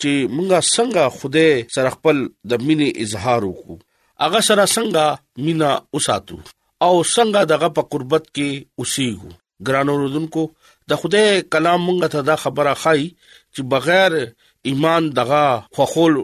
چې 0.00 0.12
مونږه 0.34 0.60
څنګه 0.74 1.04
خوده 1.16 1.46
سره 1.74 1.88
خپل 1.96 2.16
د 2.50 2.66
مینې 2.66 2.88
اظهار 3.04 3.40
وکړو 3.46 3.76
هغه 4.22 4.40
سره 4.48 4.64
څنګه 4.74 5.04
مینا 5.44 5.70
اوساتو 5.94 6.36
او 6.84 6.94
څنګه 7.14 7.40
دغه 7.52 7.68
په 7.76 7.82
قربت 7.92 8.24
کې 8.36 8.48
اوسېږو 8.80 9.32
ګران 9.66 9.88
اوردونکو 9.92 10.42
د 10.90 11.00
خدای 11.00 11.26
کلام 11.54 11.80
مونږ 11.86 11.98
ته 12.14 12.20
دا 12.30 12.36
خبره 12.44 12.74
خای 12.82 13.02
چې 13.54 13.60
بغیر 13.74 14.12
ایمان 14.70 15.02
دغه 15.20 15.44
فخول 15.78 16.14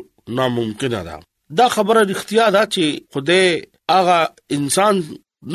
ناممکن 0.41 0.93
ده 1.09 1.21
دا 1.61 1.67
خبره 1.77 2.01
اړتیا 2.05 2.47
ده 2.57 2.63
چې 2.75 2.85
خدای 3.13 3.63
هغه 3.95 4.19
انسان 4.57 4.95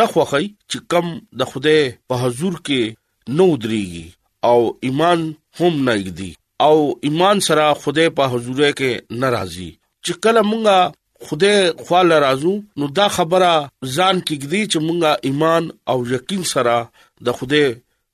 نه 0.01 0.05
خوخی 0.13 0.45
چې 0.71 0.77
کم 0.93 1.07
د 1.41 1.51
خدای 1.51 1.79
په 2.11 2.15
حضور 2.23 2.53
کې 2.69 2.81
نو 3.39 3.49
دريږي 3.61 4.05
او 4.43 4.77
ایمان 4.89 5.27
هم 5.59 5.73
نه 5.89 5.93
یګدي 6.01 6.31
او 6.59 6.99
ایمان 7.09 7.39
سره 7.49 7.67
خدای 7.83 8.09
په 8.17 8.23
حضور 8.33 8.65
کې 8.71 8.91
ناراضي 9.21 9.69
چې 10.05 10.11
کله 10.25 10.41
مونږه 10.49 11.29
خدای 11.29 11.73
خواله 11.87 12.19
رازو 12.21 12.51
نو 12.81 12.85
دا 12.99 13.07
خبره 13.17 13.51
ځان 13.95 14.15
کېږي 14.27 14.61
چې 14.71 14.79
مونږه 14.87 15.11
ایمان 15.29 15.69
او 15.91 15.97
یقین 16.13 16.43
سره 16.53 16.75
د 17.25 17.27
خوده 17.37 17.63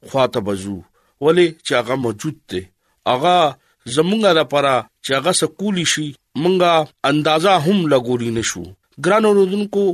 خواته 0.10 0.40
بزو 0.48 0.78
ولی 1.26 1.48
چې 1.66 1.72
هغه 1.80 1.96
موجود 2.06 2.36
دی 2.52 2.62
هغه 3.12 3.36
زمونږه 3.96 4.32
لپاره 4.40 4.74
چې 5.06 5.12
هغه 5.18 5.32
سکولی 5.42 5.86
شي 5.94 6.08
مونږه 6.44 6.72
اندازا 7.12 7.54
هم 7.66 7.80
لګولې 7.94 8.30
نشو 8.38 8.64
ګران 9.06 9.24
اوردونکو 9.30 9.86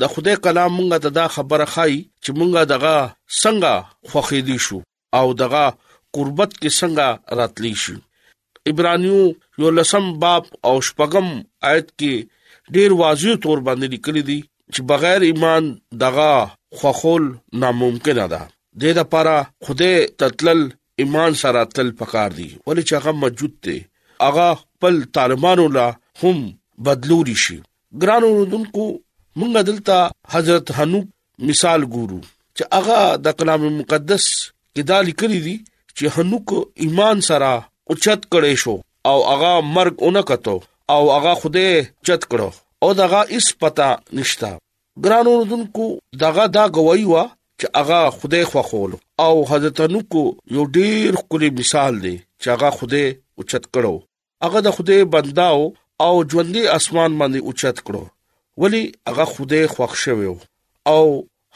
د 0.00 0.02
خدای 0.12 0.36
کلام 0.44 0.70
مونږه 0.78 0.98
ته 1.04 1.10
دا 1.18 1.26
خبره 1.36 1.66
خای 1.74 1.94
چې 2.22 2.30
مونږه 2.38 2.62
دغه 2.74 2.94
څنګه 3.42 3.74
خوخې 4.10 4.40
دي 4.48 4.58
شو 4.66 4.78
او 5.18 5.26
دغه 5.42 5.64
قربت 6.14 6.50
کې 6.60 6.70
څنګه 6.80 7.08
راتلی 7.38 7.74
شو 7.84 7.96
عبرانیو 8.70 9.20
یو 9.60 9.68
لسم 9.78 10.04
باب 10.22 10.42
او 10.68 10.74
شپغم 10.86 11.28
آیت 11.70 11.86
کې 11.98 12.12
ډیر 12.74 12.90
واضح 13.00 13.30
تور 13.42 13.58
باندې 13.66 13.88
لیکل 13.94 14.16
دي 14.28 14.40
چې 14.72 14.80
بغیر 14.90 15.20
ایمان 15.30 15.64
دغه 16.04 16.30
خوخول 16.78 17.24
ناممکن 17.62 18.18
ده 18.32 18.42
د 18.78 18.80
دې 18.84 18.92
لپاره 19.00 19.34
خوده 19.64 19.92
تتل 20.20 20.60
ایمان 21.02 21.32
سره 21.42 21.60
تل 21.76 21.88
پکار 22.00 22.30
دی 22.38 22.48
ولې 22.68 22.82
چې 22.88 22.94
هغه 22.98 23.12
موجود 23.22 23.52
دی 23.66 23.76
هغه 24.26 24.46
خپل 24.60 24.98
طالبانو 25.16 25.64
لا 25.76 25.86
هم 26.22 26.36
بدلوري 26.88 27.34
شي 27.44 27.56
ګرانو 28.04 28.28
رودونکو 28.38 28.84
مونږ 29.40 29.52
دلته 29.70 29.98
حضرت 30.34 30.70
حنوک 30.78 31.06
مثال 31.48 31.80
ګورو 31.96 32.20
چې 32.22 32.68
هغه 32.78 32.98
د 33.26 33.36
کلام 33.40 33.64
مقدس 33.78 34.26
کې 34.42 34.88
دا 34.90 34.98
لیکلي 35.08 35.40
دي 35.48 35.56
چې 35.62 36.18
حنوک 36.18 36.54
ایمان 36.86 37.24
سره 37.30 37.50
اوچت 37.94 38.28
کړي 38.34 38.54
شو 38.64 38.76
او 39.14 39.16
هغه 39.30 39.52
مرګ 39.72 40.06
اونکتو 40.08 40.54
او 40.98 41.00
هغه 41.16 41.34
خوده 41.42 41.66
چت 42.06 42.28
کړو 42.28 42.50
او 42.82 42.92
دغه 43.02 43.22
اس 43.40 43.50
پتا 43.64 43.90
نشتا 44.20 44.52
ګرانو 45.08 45.34
رودونکو 45.42 45.88
دغه 46.24 46.46
دا 46.58 46.66
گواہی 46.78 47.04
وا 47.12 47.26
چې 47.60 47.66
هغه 47.78 48.00
خدای 48.18 48.44
خوخول 48.50 48.92
او 49.26 49.34
حضرت 49.50 49.80
نو 49.92 50.00
کو 50.12 50.22
یو 50.56 50.64
ډیر 50.76 51.10
کلی 51.30 51.48
مثال 51.60 51.94
دی 52.04 52.16
چې 52.40 52.46
هغه 52.54 52.68
خدای 52.78 53.06
اوچت 53.38 53.64
کړو 53.74 53.94
هغه 54.44 54.58
د 54.66 54.76
خدای 54.76 55.00
بنداو 55.12 55.62
او 56.06 56.12
ژوندې 56.30 56.62
اسمان 56.76 57.10
باندې 57.20 57.38
اوچت 57.48 57.76
کړو 57.86 58.02
ولی 58.62 58.82
هغه 59.08 59.24
خدای 59.32 59.64
خوښ 59.74 59.92
شوی 60.04 60.28
او 60.94 61.04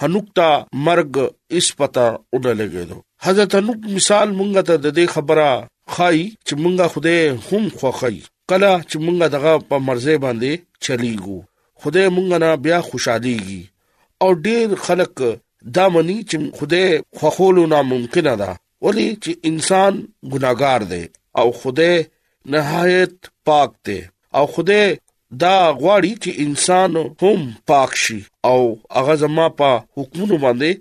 هنوکتا 0.02 0.48
مرګ 0.86 1.12
اس 1.58 1.66
پتا 1.78 2.06
اډه 2.36 2.52
لګیدو 2.60 2.98
حضرت 3.26 3.50
هنوک 3.58 3.80
مثال 3.98 4.28
مونږ 4.38 4.52
ته 4.68 4.74
د 4.84 4.88
دې 4.98 5.06
خبره 5.14 5.48
خای 5.94 6.20
چې 6.46 6.54
مونږه 6.62 6.86
خدای 6.94 7.28
هم 7.28 7.68
خوخی 7.80 8.18
کله 8.50 8.72
چې 8.90 8.96
مونږه 9.06 9.26
دغه 9.36 9.54
په 9.70 9.78
مرزه 9.86 10.18
باندې 10.26 10.52
چلیګو 10.84 11.38
خدای 11.82 12.10
مونږ 12.16 12.28
نه 12.44 12.50
بیا 12.66 12.78
خوشاليږي 12.82 13.60
او 14.22 14.28
ډیر 14.46 14.74
خلک 14.86 15.16
دا 15.76 15.88
مني 15.94 16.16
چې 16.30 16.36
خدای 16.58 16.86
خوخولو 17.18 17.66
ناممکن 17.66 18.26
ده 18.42 18.50
ولی 18.84 19.06
چې 19.22 19.30
انسان 19.50 19.94
ګناګار 20.32 20.80
دی 20.92 21.02
او 21.38 21.46
خدای 21.60 22.04
نهایت 22.54 23.14
پاک 23.50 23.70
دی 23.86 23.98
او 24.38 24.44
خدای 24.54 24.86
دا 25.42 25.56
غواړي 25.80 26.12
چې 26.22 26.30
انسان 26.44 26.90
هم 27.22 27.40
پاک 27.68 27.92
شي 28.04 28.18
او 28.44 28.60
هغه 28.96 29.14
زما 29.22 29.46
په 29.60 29.70
حکمونو 29.96 30.36
باندې 30.44 30.72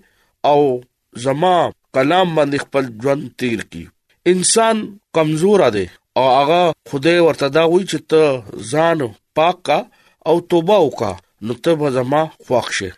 او 0.52 0.82
زما 1.26 1.56
کلام 1.96 2.36
باندې 2.36 2.58
خپل 2.64 2.86
ژوند 3.04 3.30
تیر 3.38 3.62
کی 3.70 3.86
انسان 4.34 4.86
کمزور 5.18 5.66
دی 5.76 5.86
او 6.20 6.26
هغه 6.38 6.62
خدای 6.92 7.20
ورته 7.20 7.48
دا 7.50 7.64
وایي 7.68 7.86
چې 7.86 8.00
ته 8.10 8.44
ځان 8.72 9.08
پاک 9.40 9.64
کا 9.70 9.84
او 10.32 10.40
توبه 10.54 10.78
وکا 10.86 11.14
نو 11.48 11.54
ته 11.66 11.90
زما 11.98 12.26
خوښ 12.44 12.68
شي 12.80 12.90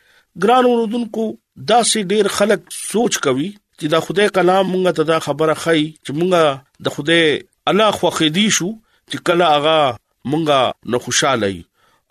ګران 0.45 0.65
اوردونکو 0.65 1.31
دا 1.69 1.81
سي 1.91 2.01
ډیر 2.11 2.27
خلک 2.37 2.61
سوچ 2.89 3.17
کوي 3.25 3.49
چې 3.79 3.85
دا 3.93 3.99
خدای 4.05 4.29
کلام 4.37 4.65
مونږ 4.67 4.95
ته 4.99 5.03
دا 5.11 5.17
خبره 5.25 5.53
خای 5.65 5.83
چې 6.05 6.11
مونږ 6.17 6.31
د 6.87 6.95
خدای 6.95 7.25
الله 7.71 7.91
خو 7.97 8.09
خېدي 8.17 8.47
شو 8.57 8.69
چې 9.11 9.17
کله 9.29 9.45
هغه 9.53 9.99
مونږه 10.29 10.61
نه 10.93 10.97
خوشاله 11.05 11.51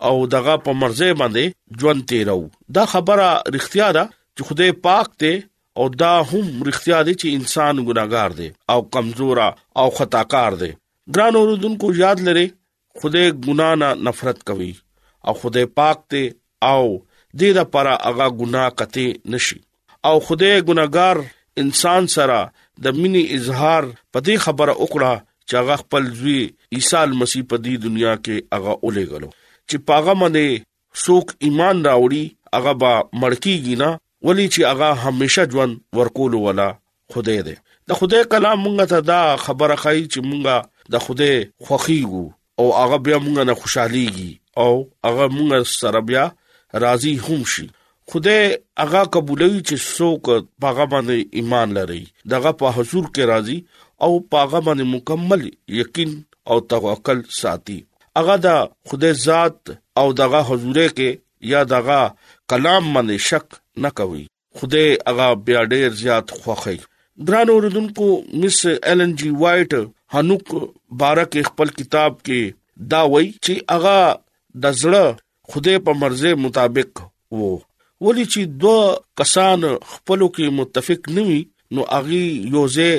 او 0.09 0.27
دغه 0.35 0.55
په 0.67 0.73
مرزه 0.83 1.13
باندې 1.21 1.79
ژوند 1.81 2.05
تیرو 2.11 2.43
دا 2.77 2.85
خبره 2.93 3.27
رښتیا 3.55 3.89
ده 3.99 4.05
چې 4.37 4.43
خدای 4.49 4.71
پاک 4.89 5.07
ته 5.19 5.43
او 5.81 5.87
دا 6.03 6.13
هم 6.23 6.63
رښتیا 6.63 6.99
دي 7.07 7.13
چې 7.21 7.27
انسان 7.39 7.75
ګناګار 7.87 8.31
دي 8.41 8.49
او 8.75 8.79
کمزورا 8.97 9.49
او 9.83 9.87
خطاکار 9.99 10.51
دي 10.63 10.71
ګران 11.17 11.33
اوردونکو 11.39 11.93
یاد 12.03 12.19
لره 12.29 12.45
خدای 13.01 13.31
ګنا 13.47 13.69
نه 13.81 13.89
نفرت 14.09 14.43
کوي 14.51 14.71
او 15.27 15.33
خدای 15.43 15.65
پاک 15.81 15.97
ته 16.09 16.35
او 16.71 16.85
دې 17.39 17.49
د 17.57 17.61
پر 17.73 17.87
هغه 17.93 18.25
ګناه 18.39 18.69
کته 18.79 19.05
نشي 19.33 19.57
او 20.07 20.15
خوده 20.25 20.49
ګناګار 20.69 21.17
انسان 21.61 22.09
سره 22.15 22.39
د 22.83 22.99
منی 22.99 23.23
اظهار 23.37 23.89
پدې 24.13 24.35
خبره 24.45 24.73
وکړه 24.81 25.13
چې 25.47 25.53
هغه 25.61 25.75
خپل 25.83 26.03
ځوی 26.19 26.39
عیسی 26.75 27.01
مسیح 27.21 27.43
په 27.51 27.57
دې 27.65 27.73
دنیا 27.85 28.13
کې 28.23 28.35
هغه 28.57 28.73
اولې 28.83 29.05
غلو 29.13 29.29
چې 29.69 29.85
پاغه 29.91 30.13
باندې 30.21 30.65
څوک 31.03 31.33
ایمان 31.47 31.75
راوړي 31.89 32.23
هغه 32.57 32.73
با 32.83 32.93
مړکیږي 33.21 33.75
نه 33.83 33.89
ولی 34.27 34.45
چې 34.53 34.61
هغه 34.71 34.89
همیشه 35.05 35.47
ژوند 35.53 35.81
ورکول 36.01 36.37
ولا 36.45 36.69
خوده 37.13 37.33
دې 37.33 37.89
د 37.91 37.99
خوده 37.99 38.23
کلام 38.33 38.59
مونږ 38.65 38.91
ته 38.91 38.99
دا 39.11 39.21
خبره 39.45 39.75
خای 39.83 40.05
چې 40.05 40.19
مونږه 40.27 40.93
د 40.93 41.03
خوده 41.05 41.31
خوخیږو 41.67 42.23
او 42.59 42.67
هغه 42.81 42.97
بیا 43.07 43.17
مونږ 43.25 43.49
نه 43.49 43.53
خوشحاليږي 43.61 44.31
او 44.63 44.71
هغه 45.09 45.25
مونږ 45.37 45.73
سره 45.81 45.99
بیا 46.11 46.25
راضي 46.75 47.17
هم 47.17 47.45
شي 47.45 47.69
خدای 48.11 48.57
هغه 48.79 49.03
قبولوي 49.13 49.59
چې 49.67 49.75
څوک 49.97 50.45
پاغه 50.63 50.85
باندې 50.93 51.41
ایمان 51.41 51.73
لري 51.77 52.01
دغه 52.33 52.51
په 52.61 52.71
حضور 52.77 53.05
کې 53.15 53.29
راضي 53.33 53.57
او 54.07 54.09
پاغه 54.35 54.61
باندې 54.67 54.93
مکمل 54.95 55.45
یقین 55.81 56.15
او 56.53 56.59
توکل 56.73 57.21
ساتي 57.39 57.77
هغه 58.19 58.35
دا 58.47 58.55
خدای 58.91 59.13
ذات 59.25 59.71
او 60.01 60.07
دغه 60.21 60.41
حضور 60.49 60.79
کې 60.81 61.23
یا 61.53 61.63
دغه 61.75 61.99
کلام 62.53 62.91
باندې 62.93 63.29
شک 63.29 63.59
نه 63.87 63.93
کوي 64.01 64.25
خدای 64.61 64.89
هغه 65.11 65.29
بیا 65.49 65.63
ډیر 65.75 65.89
زیات 66.03 66.31
خوخی 66.39 66.77
درانو 67.29 67.59
رودونکو 67.63 68.05
مس 68.43 68.59
ایلن 68.75 69.15
جی 69.21 69.29
وایټ 69.31 70.19
هنوک 70.19 70.53
بارک 71.03 71.37
خپل 71.49 71.67
کتاب 71.81 72.21
کې 72.21 72.59
دا 72.95 73.01
وایي 73.13 73.33
چې 73.39 73.67
هغه 73.75 74.15
د 74.63 74.77
زړه 74.81 75.15
خدای 75.51 75.77
په 75.85 75.91
مرزه 76.01 76.29
مطابق 76.45 76.89
وو 77.39 77.51
ولی 78.05 78.25
چې 78.33 78.41
دوه 78.61 78.83
کسان 79.19 79.61
خپلو 79.91 80.27
کې 80.35 80.45
متفق 80.59 81.01
نوي 81.17 81.41
نو 81.73 81.81
اغي 81.97 82.25
یوځه 82.55 82.89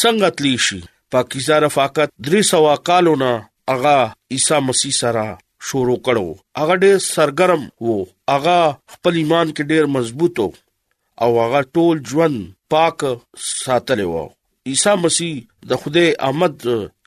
څنګه 0.00 0.28
تلی 0.36 0.54
شي 0.66 0.80
پاکیزه 1.12 1.56
رفاقت 1.66 2.08
درې 2.26 2.42
سوا 2.52 2.74
کالونه 2.88 3.30
اغا 3.74 3.98
عیسی 4.34 4.58
مسیح 4.68 4.92
سره 5.00 5.24
شروع 5.70 5.98
کړو 6.06 6.26
اغه 6.62 6.74
ډېر 6.84 6.96
سرګرم 7.16 7.62
وو 7.86 7.96
اغه 8.36 8.58
خپل 8.92 9.12
ایمان 9.20 9.46
کې 9.54 9.62
ډېر 9.70 9.84
مضبوط 9.96 10.36
وو 10.40 10.50
او 11.24 11.30
اغه 11.46 11.60
ټول 11.74 11.96
ژوند 12.12 12.36
پاک 12.72 12.96
ساتلی 13.64 14.06
وو 14.12 14.26
عیسی 14.70 14.94
مسیح 15.04 15.34
د 15.68 15.82
خوده 15.82 16.04
آمد 16.30 16.54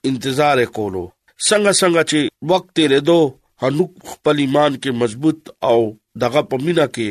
انتظار 0.10 0.58
کولو 0.78 1.06
څنګه 1.48 1.72
څنګه 1.82 2.02
چې 2.10 2.20
وخت 2.52 2.68
تیرېدو 2.78 3.20
هنوک 3.64 3.92
خپل 4.12 4.38
ایمان 4.44 4.74
کې 4.82 4.92
مضبوط 5.02 5.40
او 5.70 5.80
دغه 6.24 6.42
پمینا 6.54 6.86
کې 6.96 7.10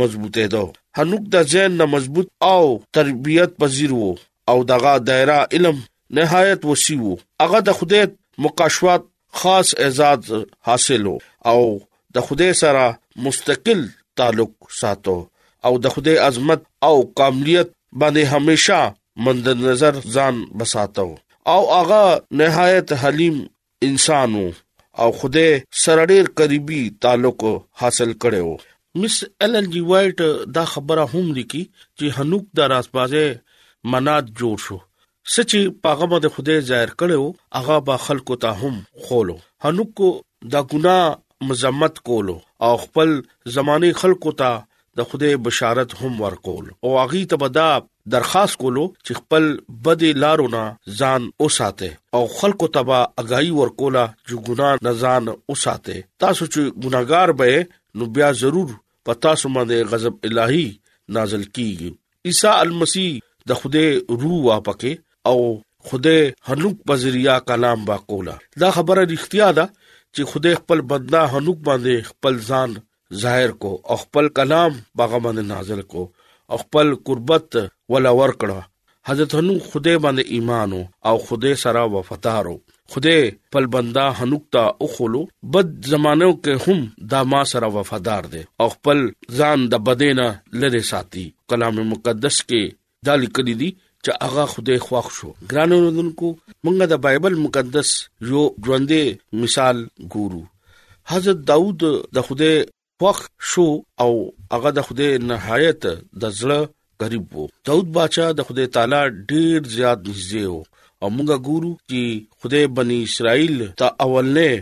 مضبوطه 0.00 0.44
ده 0.54 0.62
هنوک 0.98 1.24
د 1.34 1.52
ځین 1.52 1.70
نه 1.80 1.86
مضبوط 1.94 2.28
او 2.50 2.64
تربيت 2.98 3.50
پذیر 3.64 3.90
وو 3.98 4.08
او 4.54 4.56
دغه 4.70 4.92
دایره 5.10 5.36
علم 5.58 5.76
نهایت 6.20 6.60
وسیع 6.72 6.98
وو 7.04 7.12
هغه 7.44 7.58
د 7.70 7.78
خدای 7.82 8.04
مقاشوات 8.46 9.04
خاص 9.42 9.68
اعزاز 9.86 10.24
حاصل 10.68 11.04
او 11.52 11.60
د 12.18 12.26
خدای 12.26 12.52
سره 12.64 12.84
مستقل 13.28 13.80
تعلق 14.20 14.52
ساتو 14.82 15.16
او 15.68 15.74
د 15.86 15.96
خدای 15.96 16.16
عظمت 16.28 16.62
او 16.90 16.94
کاملیت 17.20 17.70
باندې 18.02 18.36
همیشا 18.36 18.80
مند 19.26 19.48
نظر 19.64 20.00
ځان 20.18 20.36
بساتو 20.60 21.08
او 21.56 21.60
هغه 21.74 22.04
نهایت 22.44 22.92
حلیم 23.04 23.36
انسانو 23.88 24.46
او 25.02 25.12
خوده 25.12 25.46
سره 25.84 26.06
ډیر 26.12 26.26
قریبي 26.40 26.80
تعلق 27.06 27.44
حاصل 27.80 28.12
کړو 28.24 28.52
مس 29.00 29.16
ال 29.46 29.56
ال 29.60 29.66
جی 29.74 29.80
وایټ 29.88 30.22
دا 30.58 30.64
خبره 30.74 31.02
هم 31.14 31.24
لیکي 31.38 31.62
چې 31.72 32.14
هنوک 32.18 32.46
د 32.60 32.70
راسپازه 32.74 33.24
منات 33.94 34.30
جوړ 34.40 34.62
شو 34.66 34.78
سچي 35.34 35.60
پاغه 35.86 36.08
مده 36.14 36.30
خوده 36.36 36.56
ظاهر 36.70 36.94
کړو 37.02 37.26
هغه 37.58 37.76
با 37.90 37.98
خلکو 38.06 38.38
ته 38.44 38.54
هم 38.62 38.80
خولو 39.08 39.36
هنوک 39.66 40.04
دا 40.54 40.64
ګنا 40.74 40.98
مذمت 41.50 41.98
کولو 42.10 42.34
او 42.66 42.72
خپل 42.84 43.12
زمانه 43.58 43.92
خلکو 44.04 44.32
ته 44.40 44.54
د 45.00 45.10
خوده 45.12 45.36
بشارت 45.48 45.90
هم 46.02 46.14
ورکول 46.26 46.72
او 46.86 46.94
اغي 47.02 47.24
تبدا 47.34 47.68
درخواست 48.14 48.56
کولو 48.62 48.82
چې 48.88 49.18
خپل 49.20 49.46
بدی 49.86 50.10
لارونه 50.24 50.60
ځان 50.98 51.24
اوساته 51.44 51.88
او 52.18 52.26
خلکو 52.40 52.68
تبا 52.76 52.98
اگاہی 53.22 53.48
ورکولا 53.58 54.02
چې 54.14 54.50
ګناه 54.50 54.84
نه 54.88 54.92
ځان 55.00 55.30
اوساته 55.30 56.04
تاسو 56.24 56.46
چې 56.52 56.76
ګناګار 56.84 57.32
به 57.42 58.00
نو 58.00 58.08
بیا 58.18 58.28
ضرور 58.42 58.74
پتا 59.10 59.34
سم 59.42 59.58
د 59.72 59.80
غضب 59.94 60.28
الهي 60.30 60.62
نازل 61.18 61.46
کیږي 61.48 62.32
عیسی 62.32 62.52
المسیح 62.52 63.18
د 63.52 63.60
خوده 63.62 64.20
روح 64.24 64.36
واپکه 64.46 65.32
او 65.32 65.36
خوده 65.90 66.52
هنوک 66.52 66.76
په 66.90 66.98
ذریعہ 67.06 67.38
کلام 67.52 67.88
واقولا 67.90 68.36
دا 68.66 68.70
خبره 68.78 69.00
اړتیا 69.08 69.50
ده 69.60 69.68
چې 69.72 70.32
خوده 70.34 70.62
خپل 70.62 70.86
بندا 70.94 71.24
هنوک 71.34 71.60
باندې 71.70 72.12
خپل 72.12 72.38
ځان 72.50 72.78
ظاهر 73.26 73.58
کو 73.66 73.72
او 73.92 73.98
خپل 74.06 74.32
کلام 74.40 74.80
باغ 75.02 75.18
باندې 75.26 75.52
نازل 75.54 75.82
کو 75.94 76.06
او 76.50 76.56
خپل 76.62 76.94
قربت 77.06 77.50
ولا 77.92 78.10
ورکړه 78.20 78.60
حضرت 79.08 79.30
هنو 79.38 79.54
خدای 79.72 79.96
باندې 80.04 80.22
ایمان 80.36 80.72
او 81.10 81.14
خدای 81.28 81.54
سره 81.62 81.80
وفادارو 81.94 82.54
خدای 82.94 83.18
په 83.56 83.70
بندا 83.76 84.06
هنوکتا 84.20 84.62
او 84.80 84.86
خلو 84.94 85.22
بد 85.56 85.70
زمانو 85.92 86.30
کې 86.44 86.52
هم 86.66 86.80
دا 87.12 87.20
ما 87.32 87.40
سره 87.52 87.66
وفادار 87.78 88.22
دي 88.36 88.42
او 88.64 88.68
خپل 88.76 88.98
ځان 89.40 89.58
د 89.74 89.84
بدینا 89.88 90.28
لری 90.64 90.82
ساتي 90.90 91.24
کلام 91.52 91.76
مقدس 91.94 92.36
کې 92.48 92.62
دالی 93.10 93.28
کړی 93.36 93.54
دي 93.64 93.70
چې 93.74 94.26
هغه 94.26 94.54
خدای 94.54 94.80
خوښ 94.86 95.06
شو 95.18 95.30
ګرانو 95.52 95.78
نوونکو 95.84 96.34
مونږه 96.66 96.86
د 96.92 97.00
بایبل 97.06 97.34
مقدس 97.46 97.90
یو 98.30 98.42
ژوندې 98.66 99.02
مثال 99.44 99.76
ګورو 100.14 100.42
حضرت 101.14 101.38
داوود 101.50 101.84
د 102.16 102.24
خوده 102.28 102.50
خوښ 103.02 103.18
شو 103.48 103.68
او 104.02 104.12
هغه 104.54 104.70
د 104.76 104.78
خوده 104.86 105.08
نهایت 105.30 105.82
د 106.20 106.22
زړه 106.38 106.58
قریب 107.00 107.24
وو 107.34 107.44
داود 107.66 107.88
بادشاہ 107.96 108.28
د 108.34 108.40
خوده 108.46 108.64
تعالی 108.76 109.02
ډیر 109.32 109.58
زیات 109.76 109.98
نږدې 110.08 110.44
وو 110.52 110.60
او 111.02 111.08
موږ 111.16 111.30
ګورو 111.48 111.72
چې 111.90 112.00
خوده 112.38 112.60
بنی 112.78 112.98
اسرائیل 113.08 113.56
ته 113.82 113.86
اولنې 114.06 114.52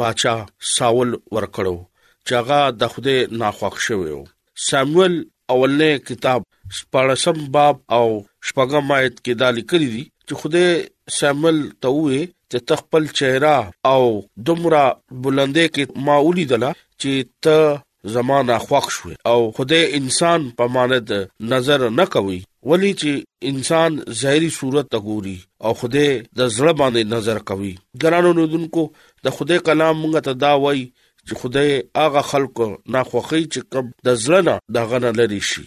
بادشاہ 0.00 0.38
ساول 0.74 1.10
ورکړو 1.34 1.76
چې 2.26 2.32
هغه 2.40 2.60
د 2.80 2.92
خوده 2.94 3.16
ناخوښ 3.42 3.76
شوی 3.86 4.10
وو 4.16 4.24
ساموئل 4.68 5.14
اولنې 5.52 5.92
کتاب 6.08 6.40
سپارسم 6.78 7.38
باب 7.58 7.76
او 7.98 8.06
شپږم 8.46 8.86
آیت 8.98 9.14
کې 9.24 9.34
دا 9.44 9.48
لیکلي 9.60 9.88
دي 9.96 10.04
چې 10.28 10.34
خوده 10.40 10.64
ساموئل 11.18 11.58
ته 11.82 11.88
وې 11.98 12.32
چې 12.50 12.58
تخپل 12.72 13.08
چهره 13.18 13.56
او 13.92 14.02
دمرا 14.48 14.86
بلنده 15.26 15.64
کې 15.74 16.04
ماولی 16.08 16.44
دلا 16.54 16.72
چې 17.02 17.12
ته 17.44 17.58
زمانہ 18.14 18.56
خوښ 18.66 18.86
شو 18.96 19.10
او 19.30 19.38
خدای 19.56 19.82
انسان 19.98 20.40
په 20.56 20.64
مانند 20.74 21.10
نظر 21.52 21.80
نه 21.98 22.04
کوي 22.14 22.40
ولی 22.72 22.90
چې 23.00 23.12
انسان 23.50 23.92
ظاهري 24.22 24.50
صورت 24.58 24.88
وګوري 24.96 25.38
او 25.68 25.72
خدای 25.80 26.10
د 26.40 26.40
زړه 26.56 26.72
باندې 26.80 27.02
نظر 27.14 27.38
کوي 27.50 27.72
ګرانو 28.02 28.30
نودونکو 28.38 28.82
د 29.24 29.36
خدای 29.36 29.58
کلام 29.68 29.94
مونږ 30.02 30.14
ته 30.26 30.32
دا 30.46 30.52
وایي 30.64 30.84
چې 31.28 31.34
خدای 31.42 31.70
هغه 32.04 32.22
خلق 32.32 32.54
نه 32.94 33.02
خوخي 33.12 33.42
چې 33.52 33.60
کب 33.76 33.84
د 34.08 34.20
زړه 34.24 34.40
نه 34.48 34.54
دا 34.78 34.82
غنه 34.90 35.10
لري 35.20 35.40
شي 35.52 35.64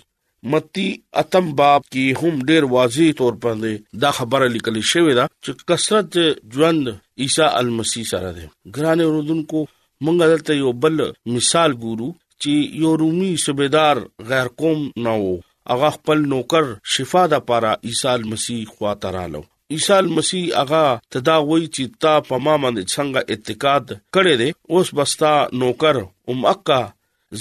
متی 0.51 0.87
اتم 1.21 1.45
باب 1.61 1.81
کې 1.93 2.19
هم 2.21 2.35
ډیر 2.51 2.63
واضح 2.75 3.11
تور 3.21 3.33
باندې 3.45 4.01
دا 4.03 4.11
خبره 4.19 4.47
لیکل 4.55 4.77
شوې 4.91 5.13
ده 5.19 5.25
چې 5.45 5.65
کثرت 5.69 6.53
ژوند 6.57 6.85
عیسی 7.23 7.47
المسیح 7.61 8.03
سره 8.11 8.31
ده 8.31 8.49
ګرانو 8.77 9.09
نودونکو 9.15 9.65
مونږ 10.05 10.17
دلته 10.31 10.51
یو 10.63 10.71
بل 10.83 10.97
مثال 11.35 11.71
ګورو 11.83 12.09
چې 12.41 12.53
یو 12.83 12.91
رومي 13.01 13.29
صوبیدار 13.45 13.95
غیر 14.31 14.47
قوم 14.61 14.79
نه 15.05 15.13
وو 15.21 15.35
هغه 15.73 15.89
خپل 15.97 16.17
نوکر 16.33 16.65
شفا 16.95 17.23
د 17.33 17.45
پاره 17.47 17.71
عیسی 17.87 18.17
مسیح 18.33 18.59
خواته 18.73 19.09
رالو 19.15 19.41
عیسی 19.77 19.97
مسیح 20.17 20.43
هغه 20.63 20.83
تدا 21.15 21.35
وای 21.49 21.65
چې 21.75 21.83
تا 22.05 22.13
په 22.27 22.35
ما 22.45 22.53
باندې 22.61 22.83
څنګه 22.93 23.19
اعتقاد 23.33 23.85
کړې 24.15 24.33
دې 24.39 24.49
اوس 24.73 24.87
بستا 24.99 25.33
نوکر 25.63 25.95
امکا 26.31 26.81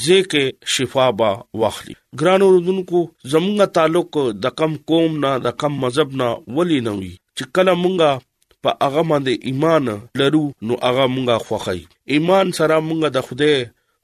زکه 0.05 0.45
شفا 0.77 1.07
با 1.19 1.31
واخلي 1.63 1.97
ګرانو 2.21 2.47
رودونکو 2.55 3.01
زمونږ 3.33 3.61
تعلق 3.77 4.19
د 4.47 4.57
کم 4.63 4.73
قوم 4.93 5.13
نه 5.27 5.33
د 5.49 5.57
کم 5.65 5.73
مذهب 5.85 6.11
نه 6.23 6.29
ولي 6.61 6.81
نه 6.89 6.93
وي 7.01 7.13
چې 7.37 7.45
کله 7.59 7.73
مونږه 7.83 8.26
په 8.67 8.73
هغه 8.87 9.03
باندې 9.11 9.35
ایمان 9.49 9.85
لرو 10.21 10.45
نو 10.67 10.75
هغه 10.87 11.05
مونږه 11.15 11.37
خوخی 11.47 11.81
ایمان 12.15 12.47
سره 12.59 12.77
مونږه 12.89 13.09
د 13.17 13.19
خوده 13.27 13.55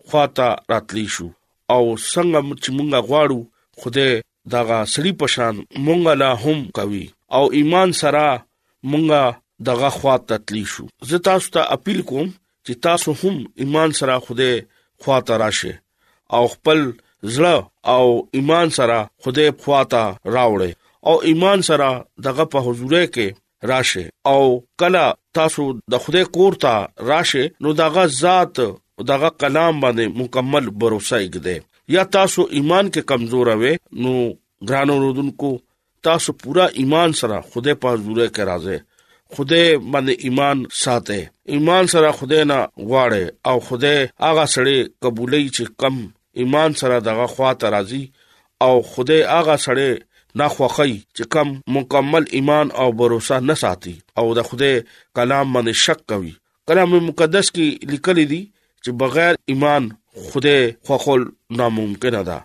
خواته 0.07 0.48
راتلی 0.72 1.07
شو 1.14 1.29
او 1.75 1.83
څنګه 2.12 2.38
چې 2.62 2.68
مونږه 2.77 2.98
غواړو 3.09 3.38
خوده 3.81 4.09
داغه 4.55 4.79
سړي 4.94 5.12
پشان 5.20 5.55
مونږه 5.87 6.12
لا 6.22 6.31
هم 6.44 6.59
کوي 6.77 7.07
او 7.37 7.44
ایمان 7.59 7.88
سره 8.03 8.27
مونږه 8.90 9.22
دغه 9.68 9.88
خواته 9.98 10.35
تلی 10.46 10.64
شو 10.72 10.85
زه 11.09 11.16
تاسو 11.29 11.46
ته 11.55 11.61
اپیل 11.77 11.98
کوم 12.11 12.27
چې 12.66 12.72
تاسو 12.87 13.09
هم 13.22 13.37
ایمان 13.62 13.90
سره 14.01 14.14
خوده 14.27 14.51
خواته 15.05 15.33
راشه 15.42 15.75
او 16.37 16.42
خپل 16.55 16.79
زړه 17.35 17.57
او 17.94 18.05
ایمان 18.38 18.66
سره 18.79 18.98
خوده 19.22 19.46
خواته 19.64 20.03
راوړې 20.35 20.70
او 21.09 21.14
ایمان 21.31 21.59
سره 21.70 21.88
دغه 22.27 22.44
په 22.55 22.59
حضور 22.68 22.94
کې 23.14 23.29
راشه 23.62 24.07
او 24.27 24.42
کلا 24.81 25.07
تاسو 25.38 25.64
د 25.92 25.98
خدای 26.05 26.25
کور 26.37 26.53
ته 26.64 26.88
راشه 27.12 27.48
نو 27.64 27.72
دغه 27.81 28.07
ذات 28.20 28.61
دغه 29.11 29.31
کلام 29.44 29.81
باندې 29.85 30.22
مکمل 30.22 30.68
باور 30.70 30.92
وسایګده 30.96 31.55
یا 31.96 32.05
تاسو 32.18 32.46
ایمان 32.61 32.90
کې 32.94 33.09
کمزور 33.12 33.51
اوي 33.57 33.72
نو 34.07 34.14
ګرانو 34.70 34.96
رودونکو 35.05 35.53
تاسو 36.09 36.33
پورا 36.42 36.64
ایمان 36.83 37.12
سره 37.20 37.38
خدای 37.55 37.79
په 37.85 37.94
حضور 37.98 38.20
کې 38.25 38.51
راځه 38.53 39.37
خدای 39.37 39.68
باندې 39.77 40.29
ایمان 40.29 40.64
ساته 40.85 41.59
ایمان 41.59 41.87
سره 41.94 42.12
خدای 42.20 42.44
نه 42.53 42.61
غواړي 42.88 43.53
او 43.53 43.57
خدای 43.70 43.98
هغه 44.20 44.46
سړی 44.57 44.79
قبولې 45.07 45.59
چې 45.59 45.79
کم 45.81 46.03
ایمان 46.42 46.72
سره 46.83 47.01
دغه 47.11 47.27
خواته 47.35 47.70
راځي 47.70 48.03
او 48.68 48.75
خدای 48.94 49.22
هغه 49.33 49.57
سړی 49.66 49.90
ناخوخی 50.40 50.92
چې 51.16 51.23
کم 51.33 51.49
مکمل 51.77 52.25
ایمان 52.38 52.66
او 52.83 52.87
باور 53.01 53.12
نه 53.49 53.55
ساتي 53.62 53.95
او 54.21 54.25
د 54.38 54.47
خوده 54.51 54.71
کلام 55.21 55.47
باندې 55.57 55.75
شک 55.87 56.01
کوي 56.12 56.33
کلام 56.71 56.90
مقدس 57.09 57.47
کې 57.59 57.66
لیکل 57.95 58.18
دي 58.33 58.38
چې 58.85 58.90
بغیر 59.03 59.35
ایمان 59.55 59.83
خوده 60.29 60.57
خوخل 60.88 61.23
ناممکن 61.61 62.16
ده 62.31 62.38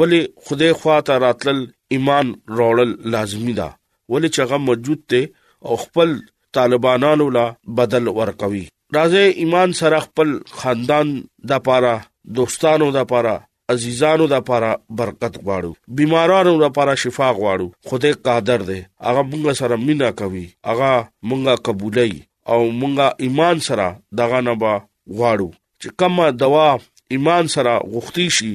ولی 0.00 0.22
خوده 0.46 0.68
خوا 0.80 0.96
ته 1.10 1.14
راتل 1.26 1.58
ایمان 1.98 2.26
روړل 2.58 2.90
لازمی 3.16 3.54
ده 3.60 3.68
ولی 4.14 4.28
چې 4.34 4.40
هغه 4.40 4.56
موجود 4.70 5.00
ته 5.12 5.22
او 5.70 5.76
خپل 5.84 6.10
طالبانانو 6.58 7.28
لا 7.38 7.46
بدل 7.80 8.08
ورکوي 8.20 8.64
راځي 8.96 9.24
ایمان 9.44 9.72
سره 9.82 9.98
خپل 10.06 10.28
خاندان 10.62 11.14
د 11.52 11.66
پاره 11.70 11.94
دوستانو 12.40 12.90
د 12.98 13.04
پاره 13.12 13.36
عزیزانو 13.74 14.26
لپاره 14.34 14.70
برکت 14.98 15.34
غواړو 15.44 15.72
بیمارانو 15.98 16.52
لپاره 16.64 16.92
شفا 17.02 17.28
غواړو 17.38 17.66
خدای 17.88 18.12
قادر 18.28 18.60
دی 18.68 18.80
هغه 19.06 19.22
مونږ 19.30 19.44
سره 19.60 19.74
مینا 19.88 20.10
کوي 20.20 20.46
هغه 20.70 20.92
مونږه 21.28 21.54
قبولای 21.66 22.14
او 22.52 22.60
مونږه 22.80 23.06
ایمان 23.24 23.56
سره 23.68 23.86
دغه 24.20 24.38
نه 24.46 24.54
با 24.62 24.74
غواړو 25.16 25.48
چې 25.80 25.88
کومه 26.00 26.26
دوا 26.44 26.68
ایمان 27.14 27.44
سره 27.54 27.72
غوښتي 27.92 28.26
شي 28.36 28.52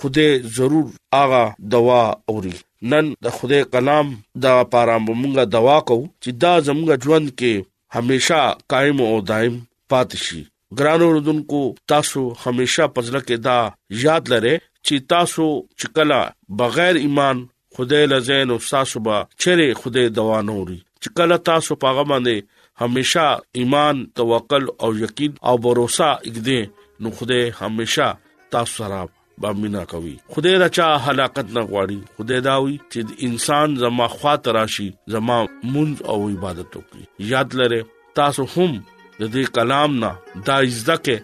خدای 0.00 0.30
ضرور 0.56 0.86
هغه 1.18 1.42
دوا 1.76 2.02
اوري 2.32 2.56
نن 2.92 3.04
د 3.24 3.36
خدای 3.36 3.62
کلام 3.74 4.06
دا 4.44 4.50
لپاره 4.60 4.94
مونږه 5.06 5.44
دوا 5.58 5.76
کو 5.88 5.98
چې 6.22 6.30
دا 6.42 6.52
زموږ 6.66 6.90
ژوند 7.04 7.28
کې 7.38 7.54
هميشه 7.94 8.40
قائم 8.72 8.98
او 9.12 9.16
دائم 9.32 9.54
پاتشي 9.90 10.42
ګرانو 10.78 11.06
رودونکو 11.14 11.58
تاسو 11.92 12.20
همیشه 12.44 12.86
پزله 12.96 13.20
کې 13.24 13.42
دا 13.46 13.58
یاد 14.04 14.30
لره 14.34 14.52
چې 14.58 15.06
تاسو 15.14 15.44
چکلا 15.82 16.20
بغیر 16.62 16.98
ایمان 17.02 17.42
خدای 17.76 18.06
لزین 18.12 18.50
او 18.54 18.58
تاسو 18.68 19.02
با 19.08 19.16
چیرې 19.38 19.80
خدای 19.82 20.08
دوا 20.18 20.40
نوري 20.50 20.78
چکلا 21.06 21.38
تاسو 21.50 21.78
پاغه 21.84 22.04
باندې 22.12 22.64
همیشه 22.84 23.26
ایمان 23.62 24.02
توکل 24.20 24.64
او 24.86 24.90
یقین 25.02 25.36
او 25.50 25.56
باور 25.66 25.82
وکړئ 25.86 26.68
نو 27.04 27.10
خدای 27.18 27.48
همیشه 27.60 28.08
تاسو 28.56 28.82
سره 28.84 29.04
بامینا 29.44 29.80
کوي 29.90 30.12
خدای 30.34 30.54
رچا 30.62 30.88
حلاکت 31.06 31.54
نه 31.58 31.66
غواړي 31.70 32.18
خدای 32.18 32.40
داوي 32.48 32.74
چې 32.94 33.24
انسان 33.30 33.74
زما 33.84 34.08
خوا 34.16 34.34
تراشي 34.48 34.90
زما 35.14 35.38
منځ 35.64 36.08
او 36.14 36.18
عبادت 36.28 36.76
وکړي 36.80 37.04
یاد 37.34 37.54
لره 37.62 37.80
تاسو 38.20 38.44
هم 38.56 38.82
د 39.20 39.22
دې 39.34 39.42
کلام 39.56 39.90
نه 40.04 40.10
دا 40.46 40.54
عزت 40.68 40.88
کې 41.06 41.16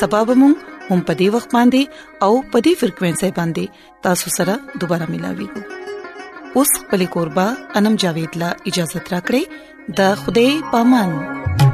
سبب 0.00 0.28
مون 0.40 0.54
هم 0.90 1.00
په 1.08 1.12
دې 1.20 1.28
وخت 1.34 1.50
باندې 1.56 1.82
او 2.26 2.32
په 2.52 2.58
دې 2.66 2.72
فریکوينسي 2.80 3.30
باندې 3.38 3.64
تاسو 4.06 4.28
سره 4.36 4.54
دوپاره 4.82 5.06
ملاوي 5.14 5.48
اوس 6.60 6.70
خپل 6.80 7.00
کوربه 7.16 7.46
انم 7.82 7.94
جاوید 8.04 8.30
لا 8.42 8.50
اجازه 8.72 8.98
ترا 9.10 9.20
کړی 9.26 9.42
د 10.00 10.18
خوده 10.20 10.48
پامن 10.74 11.65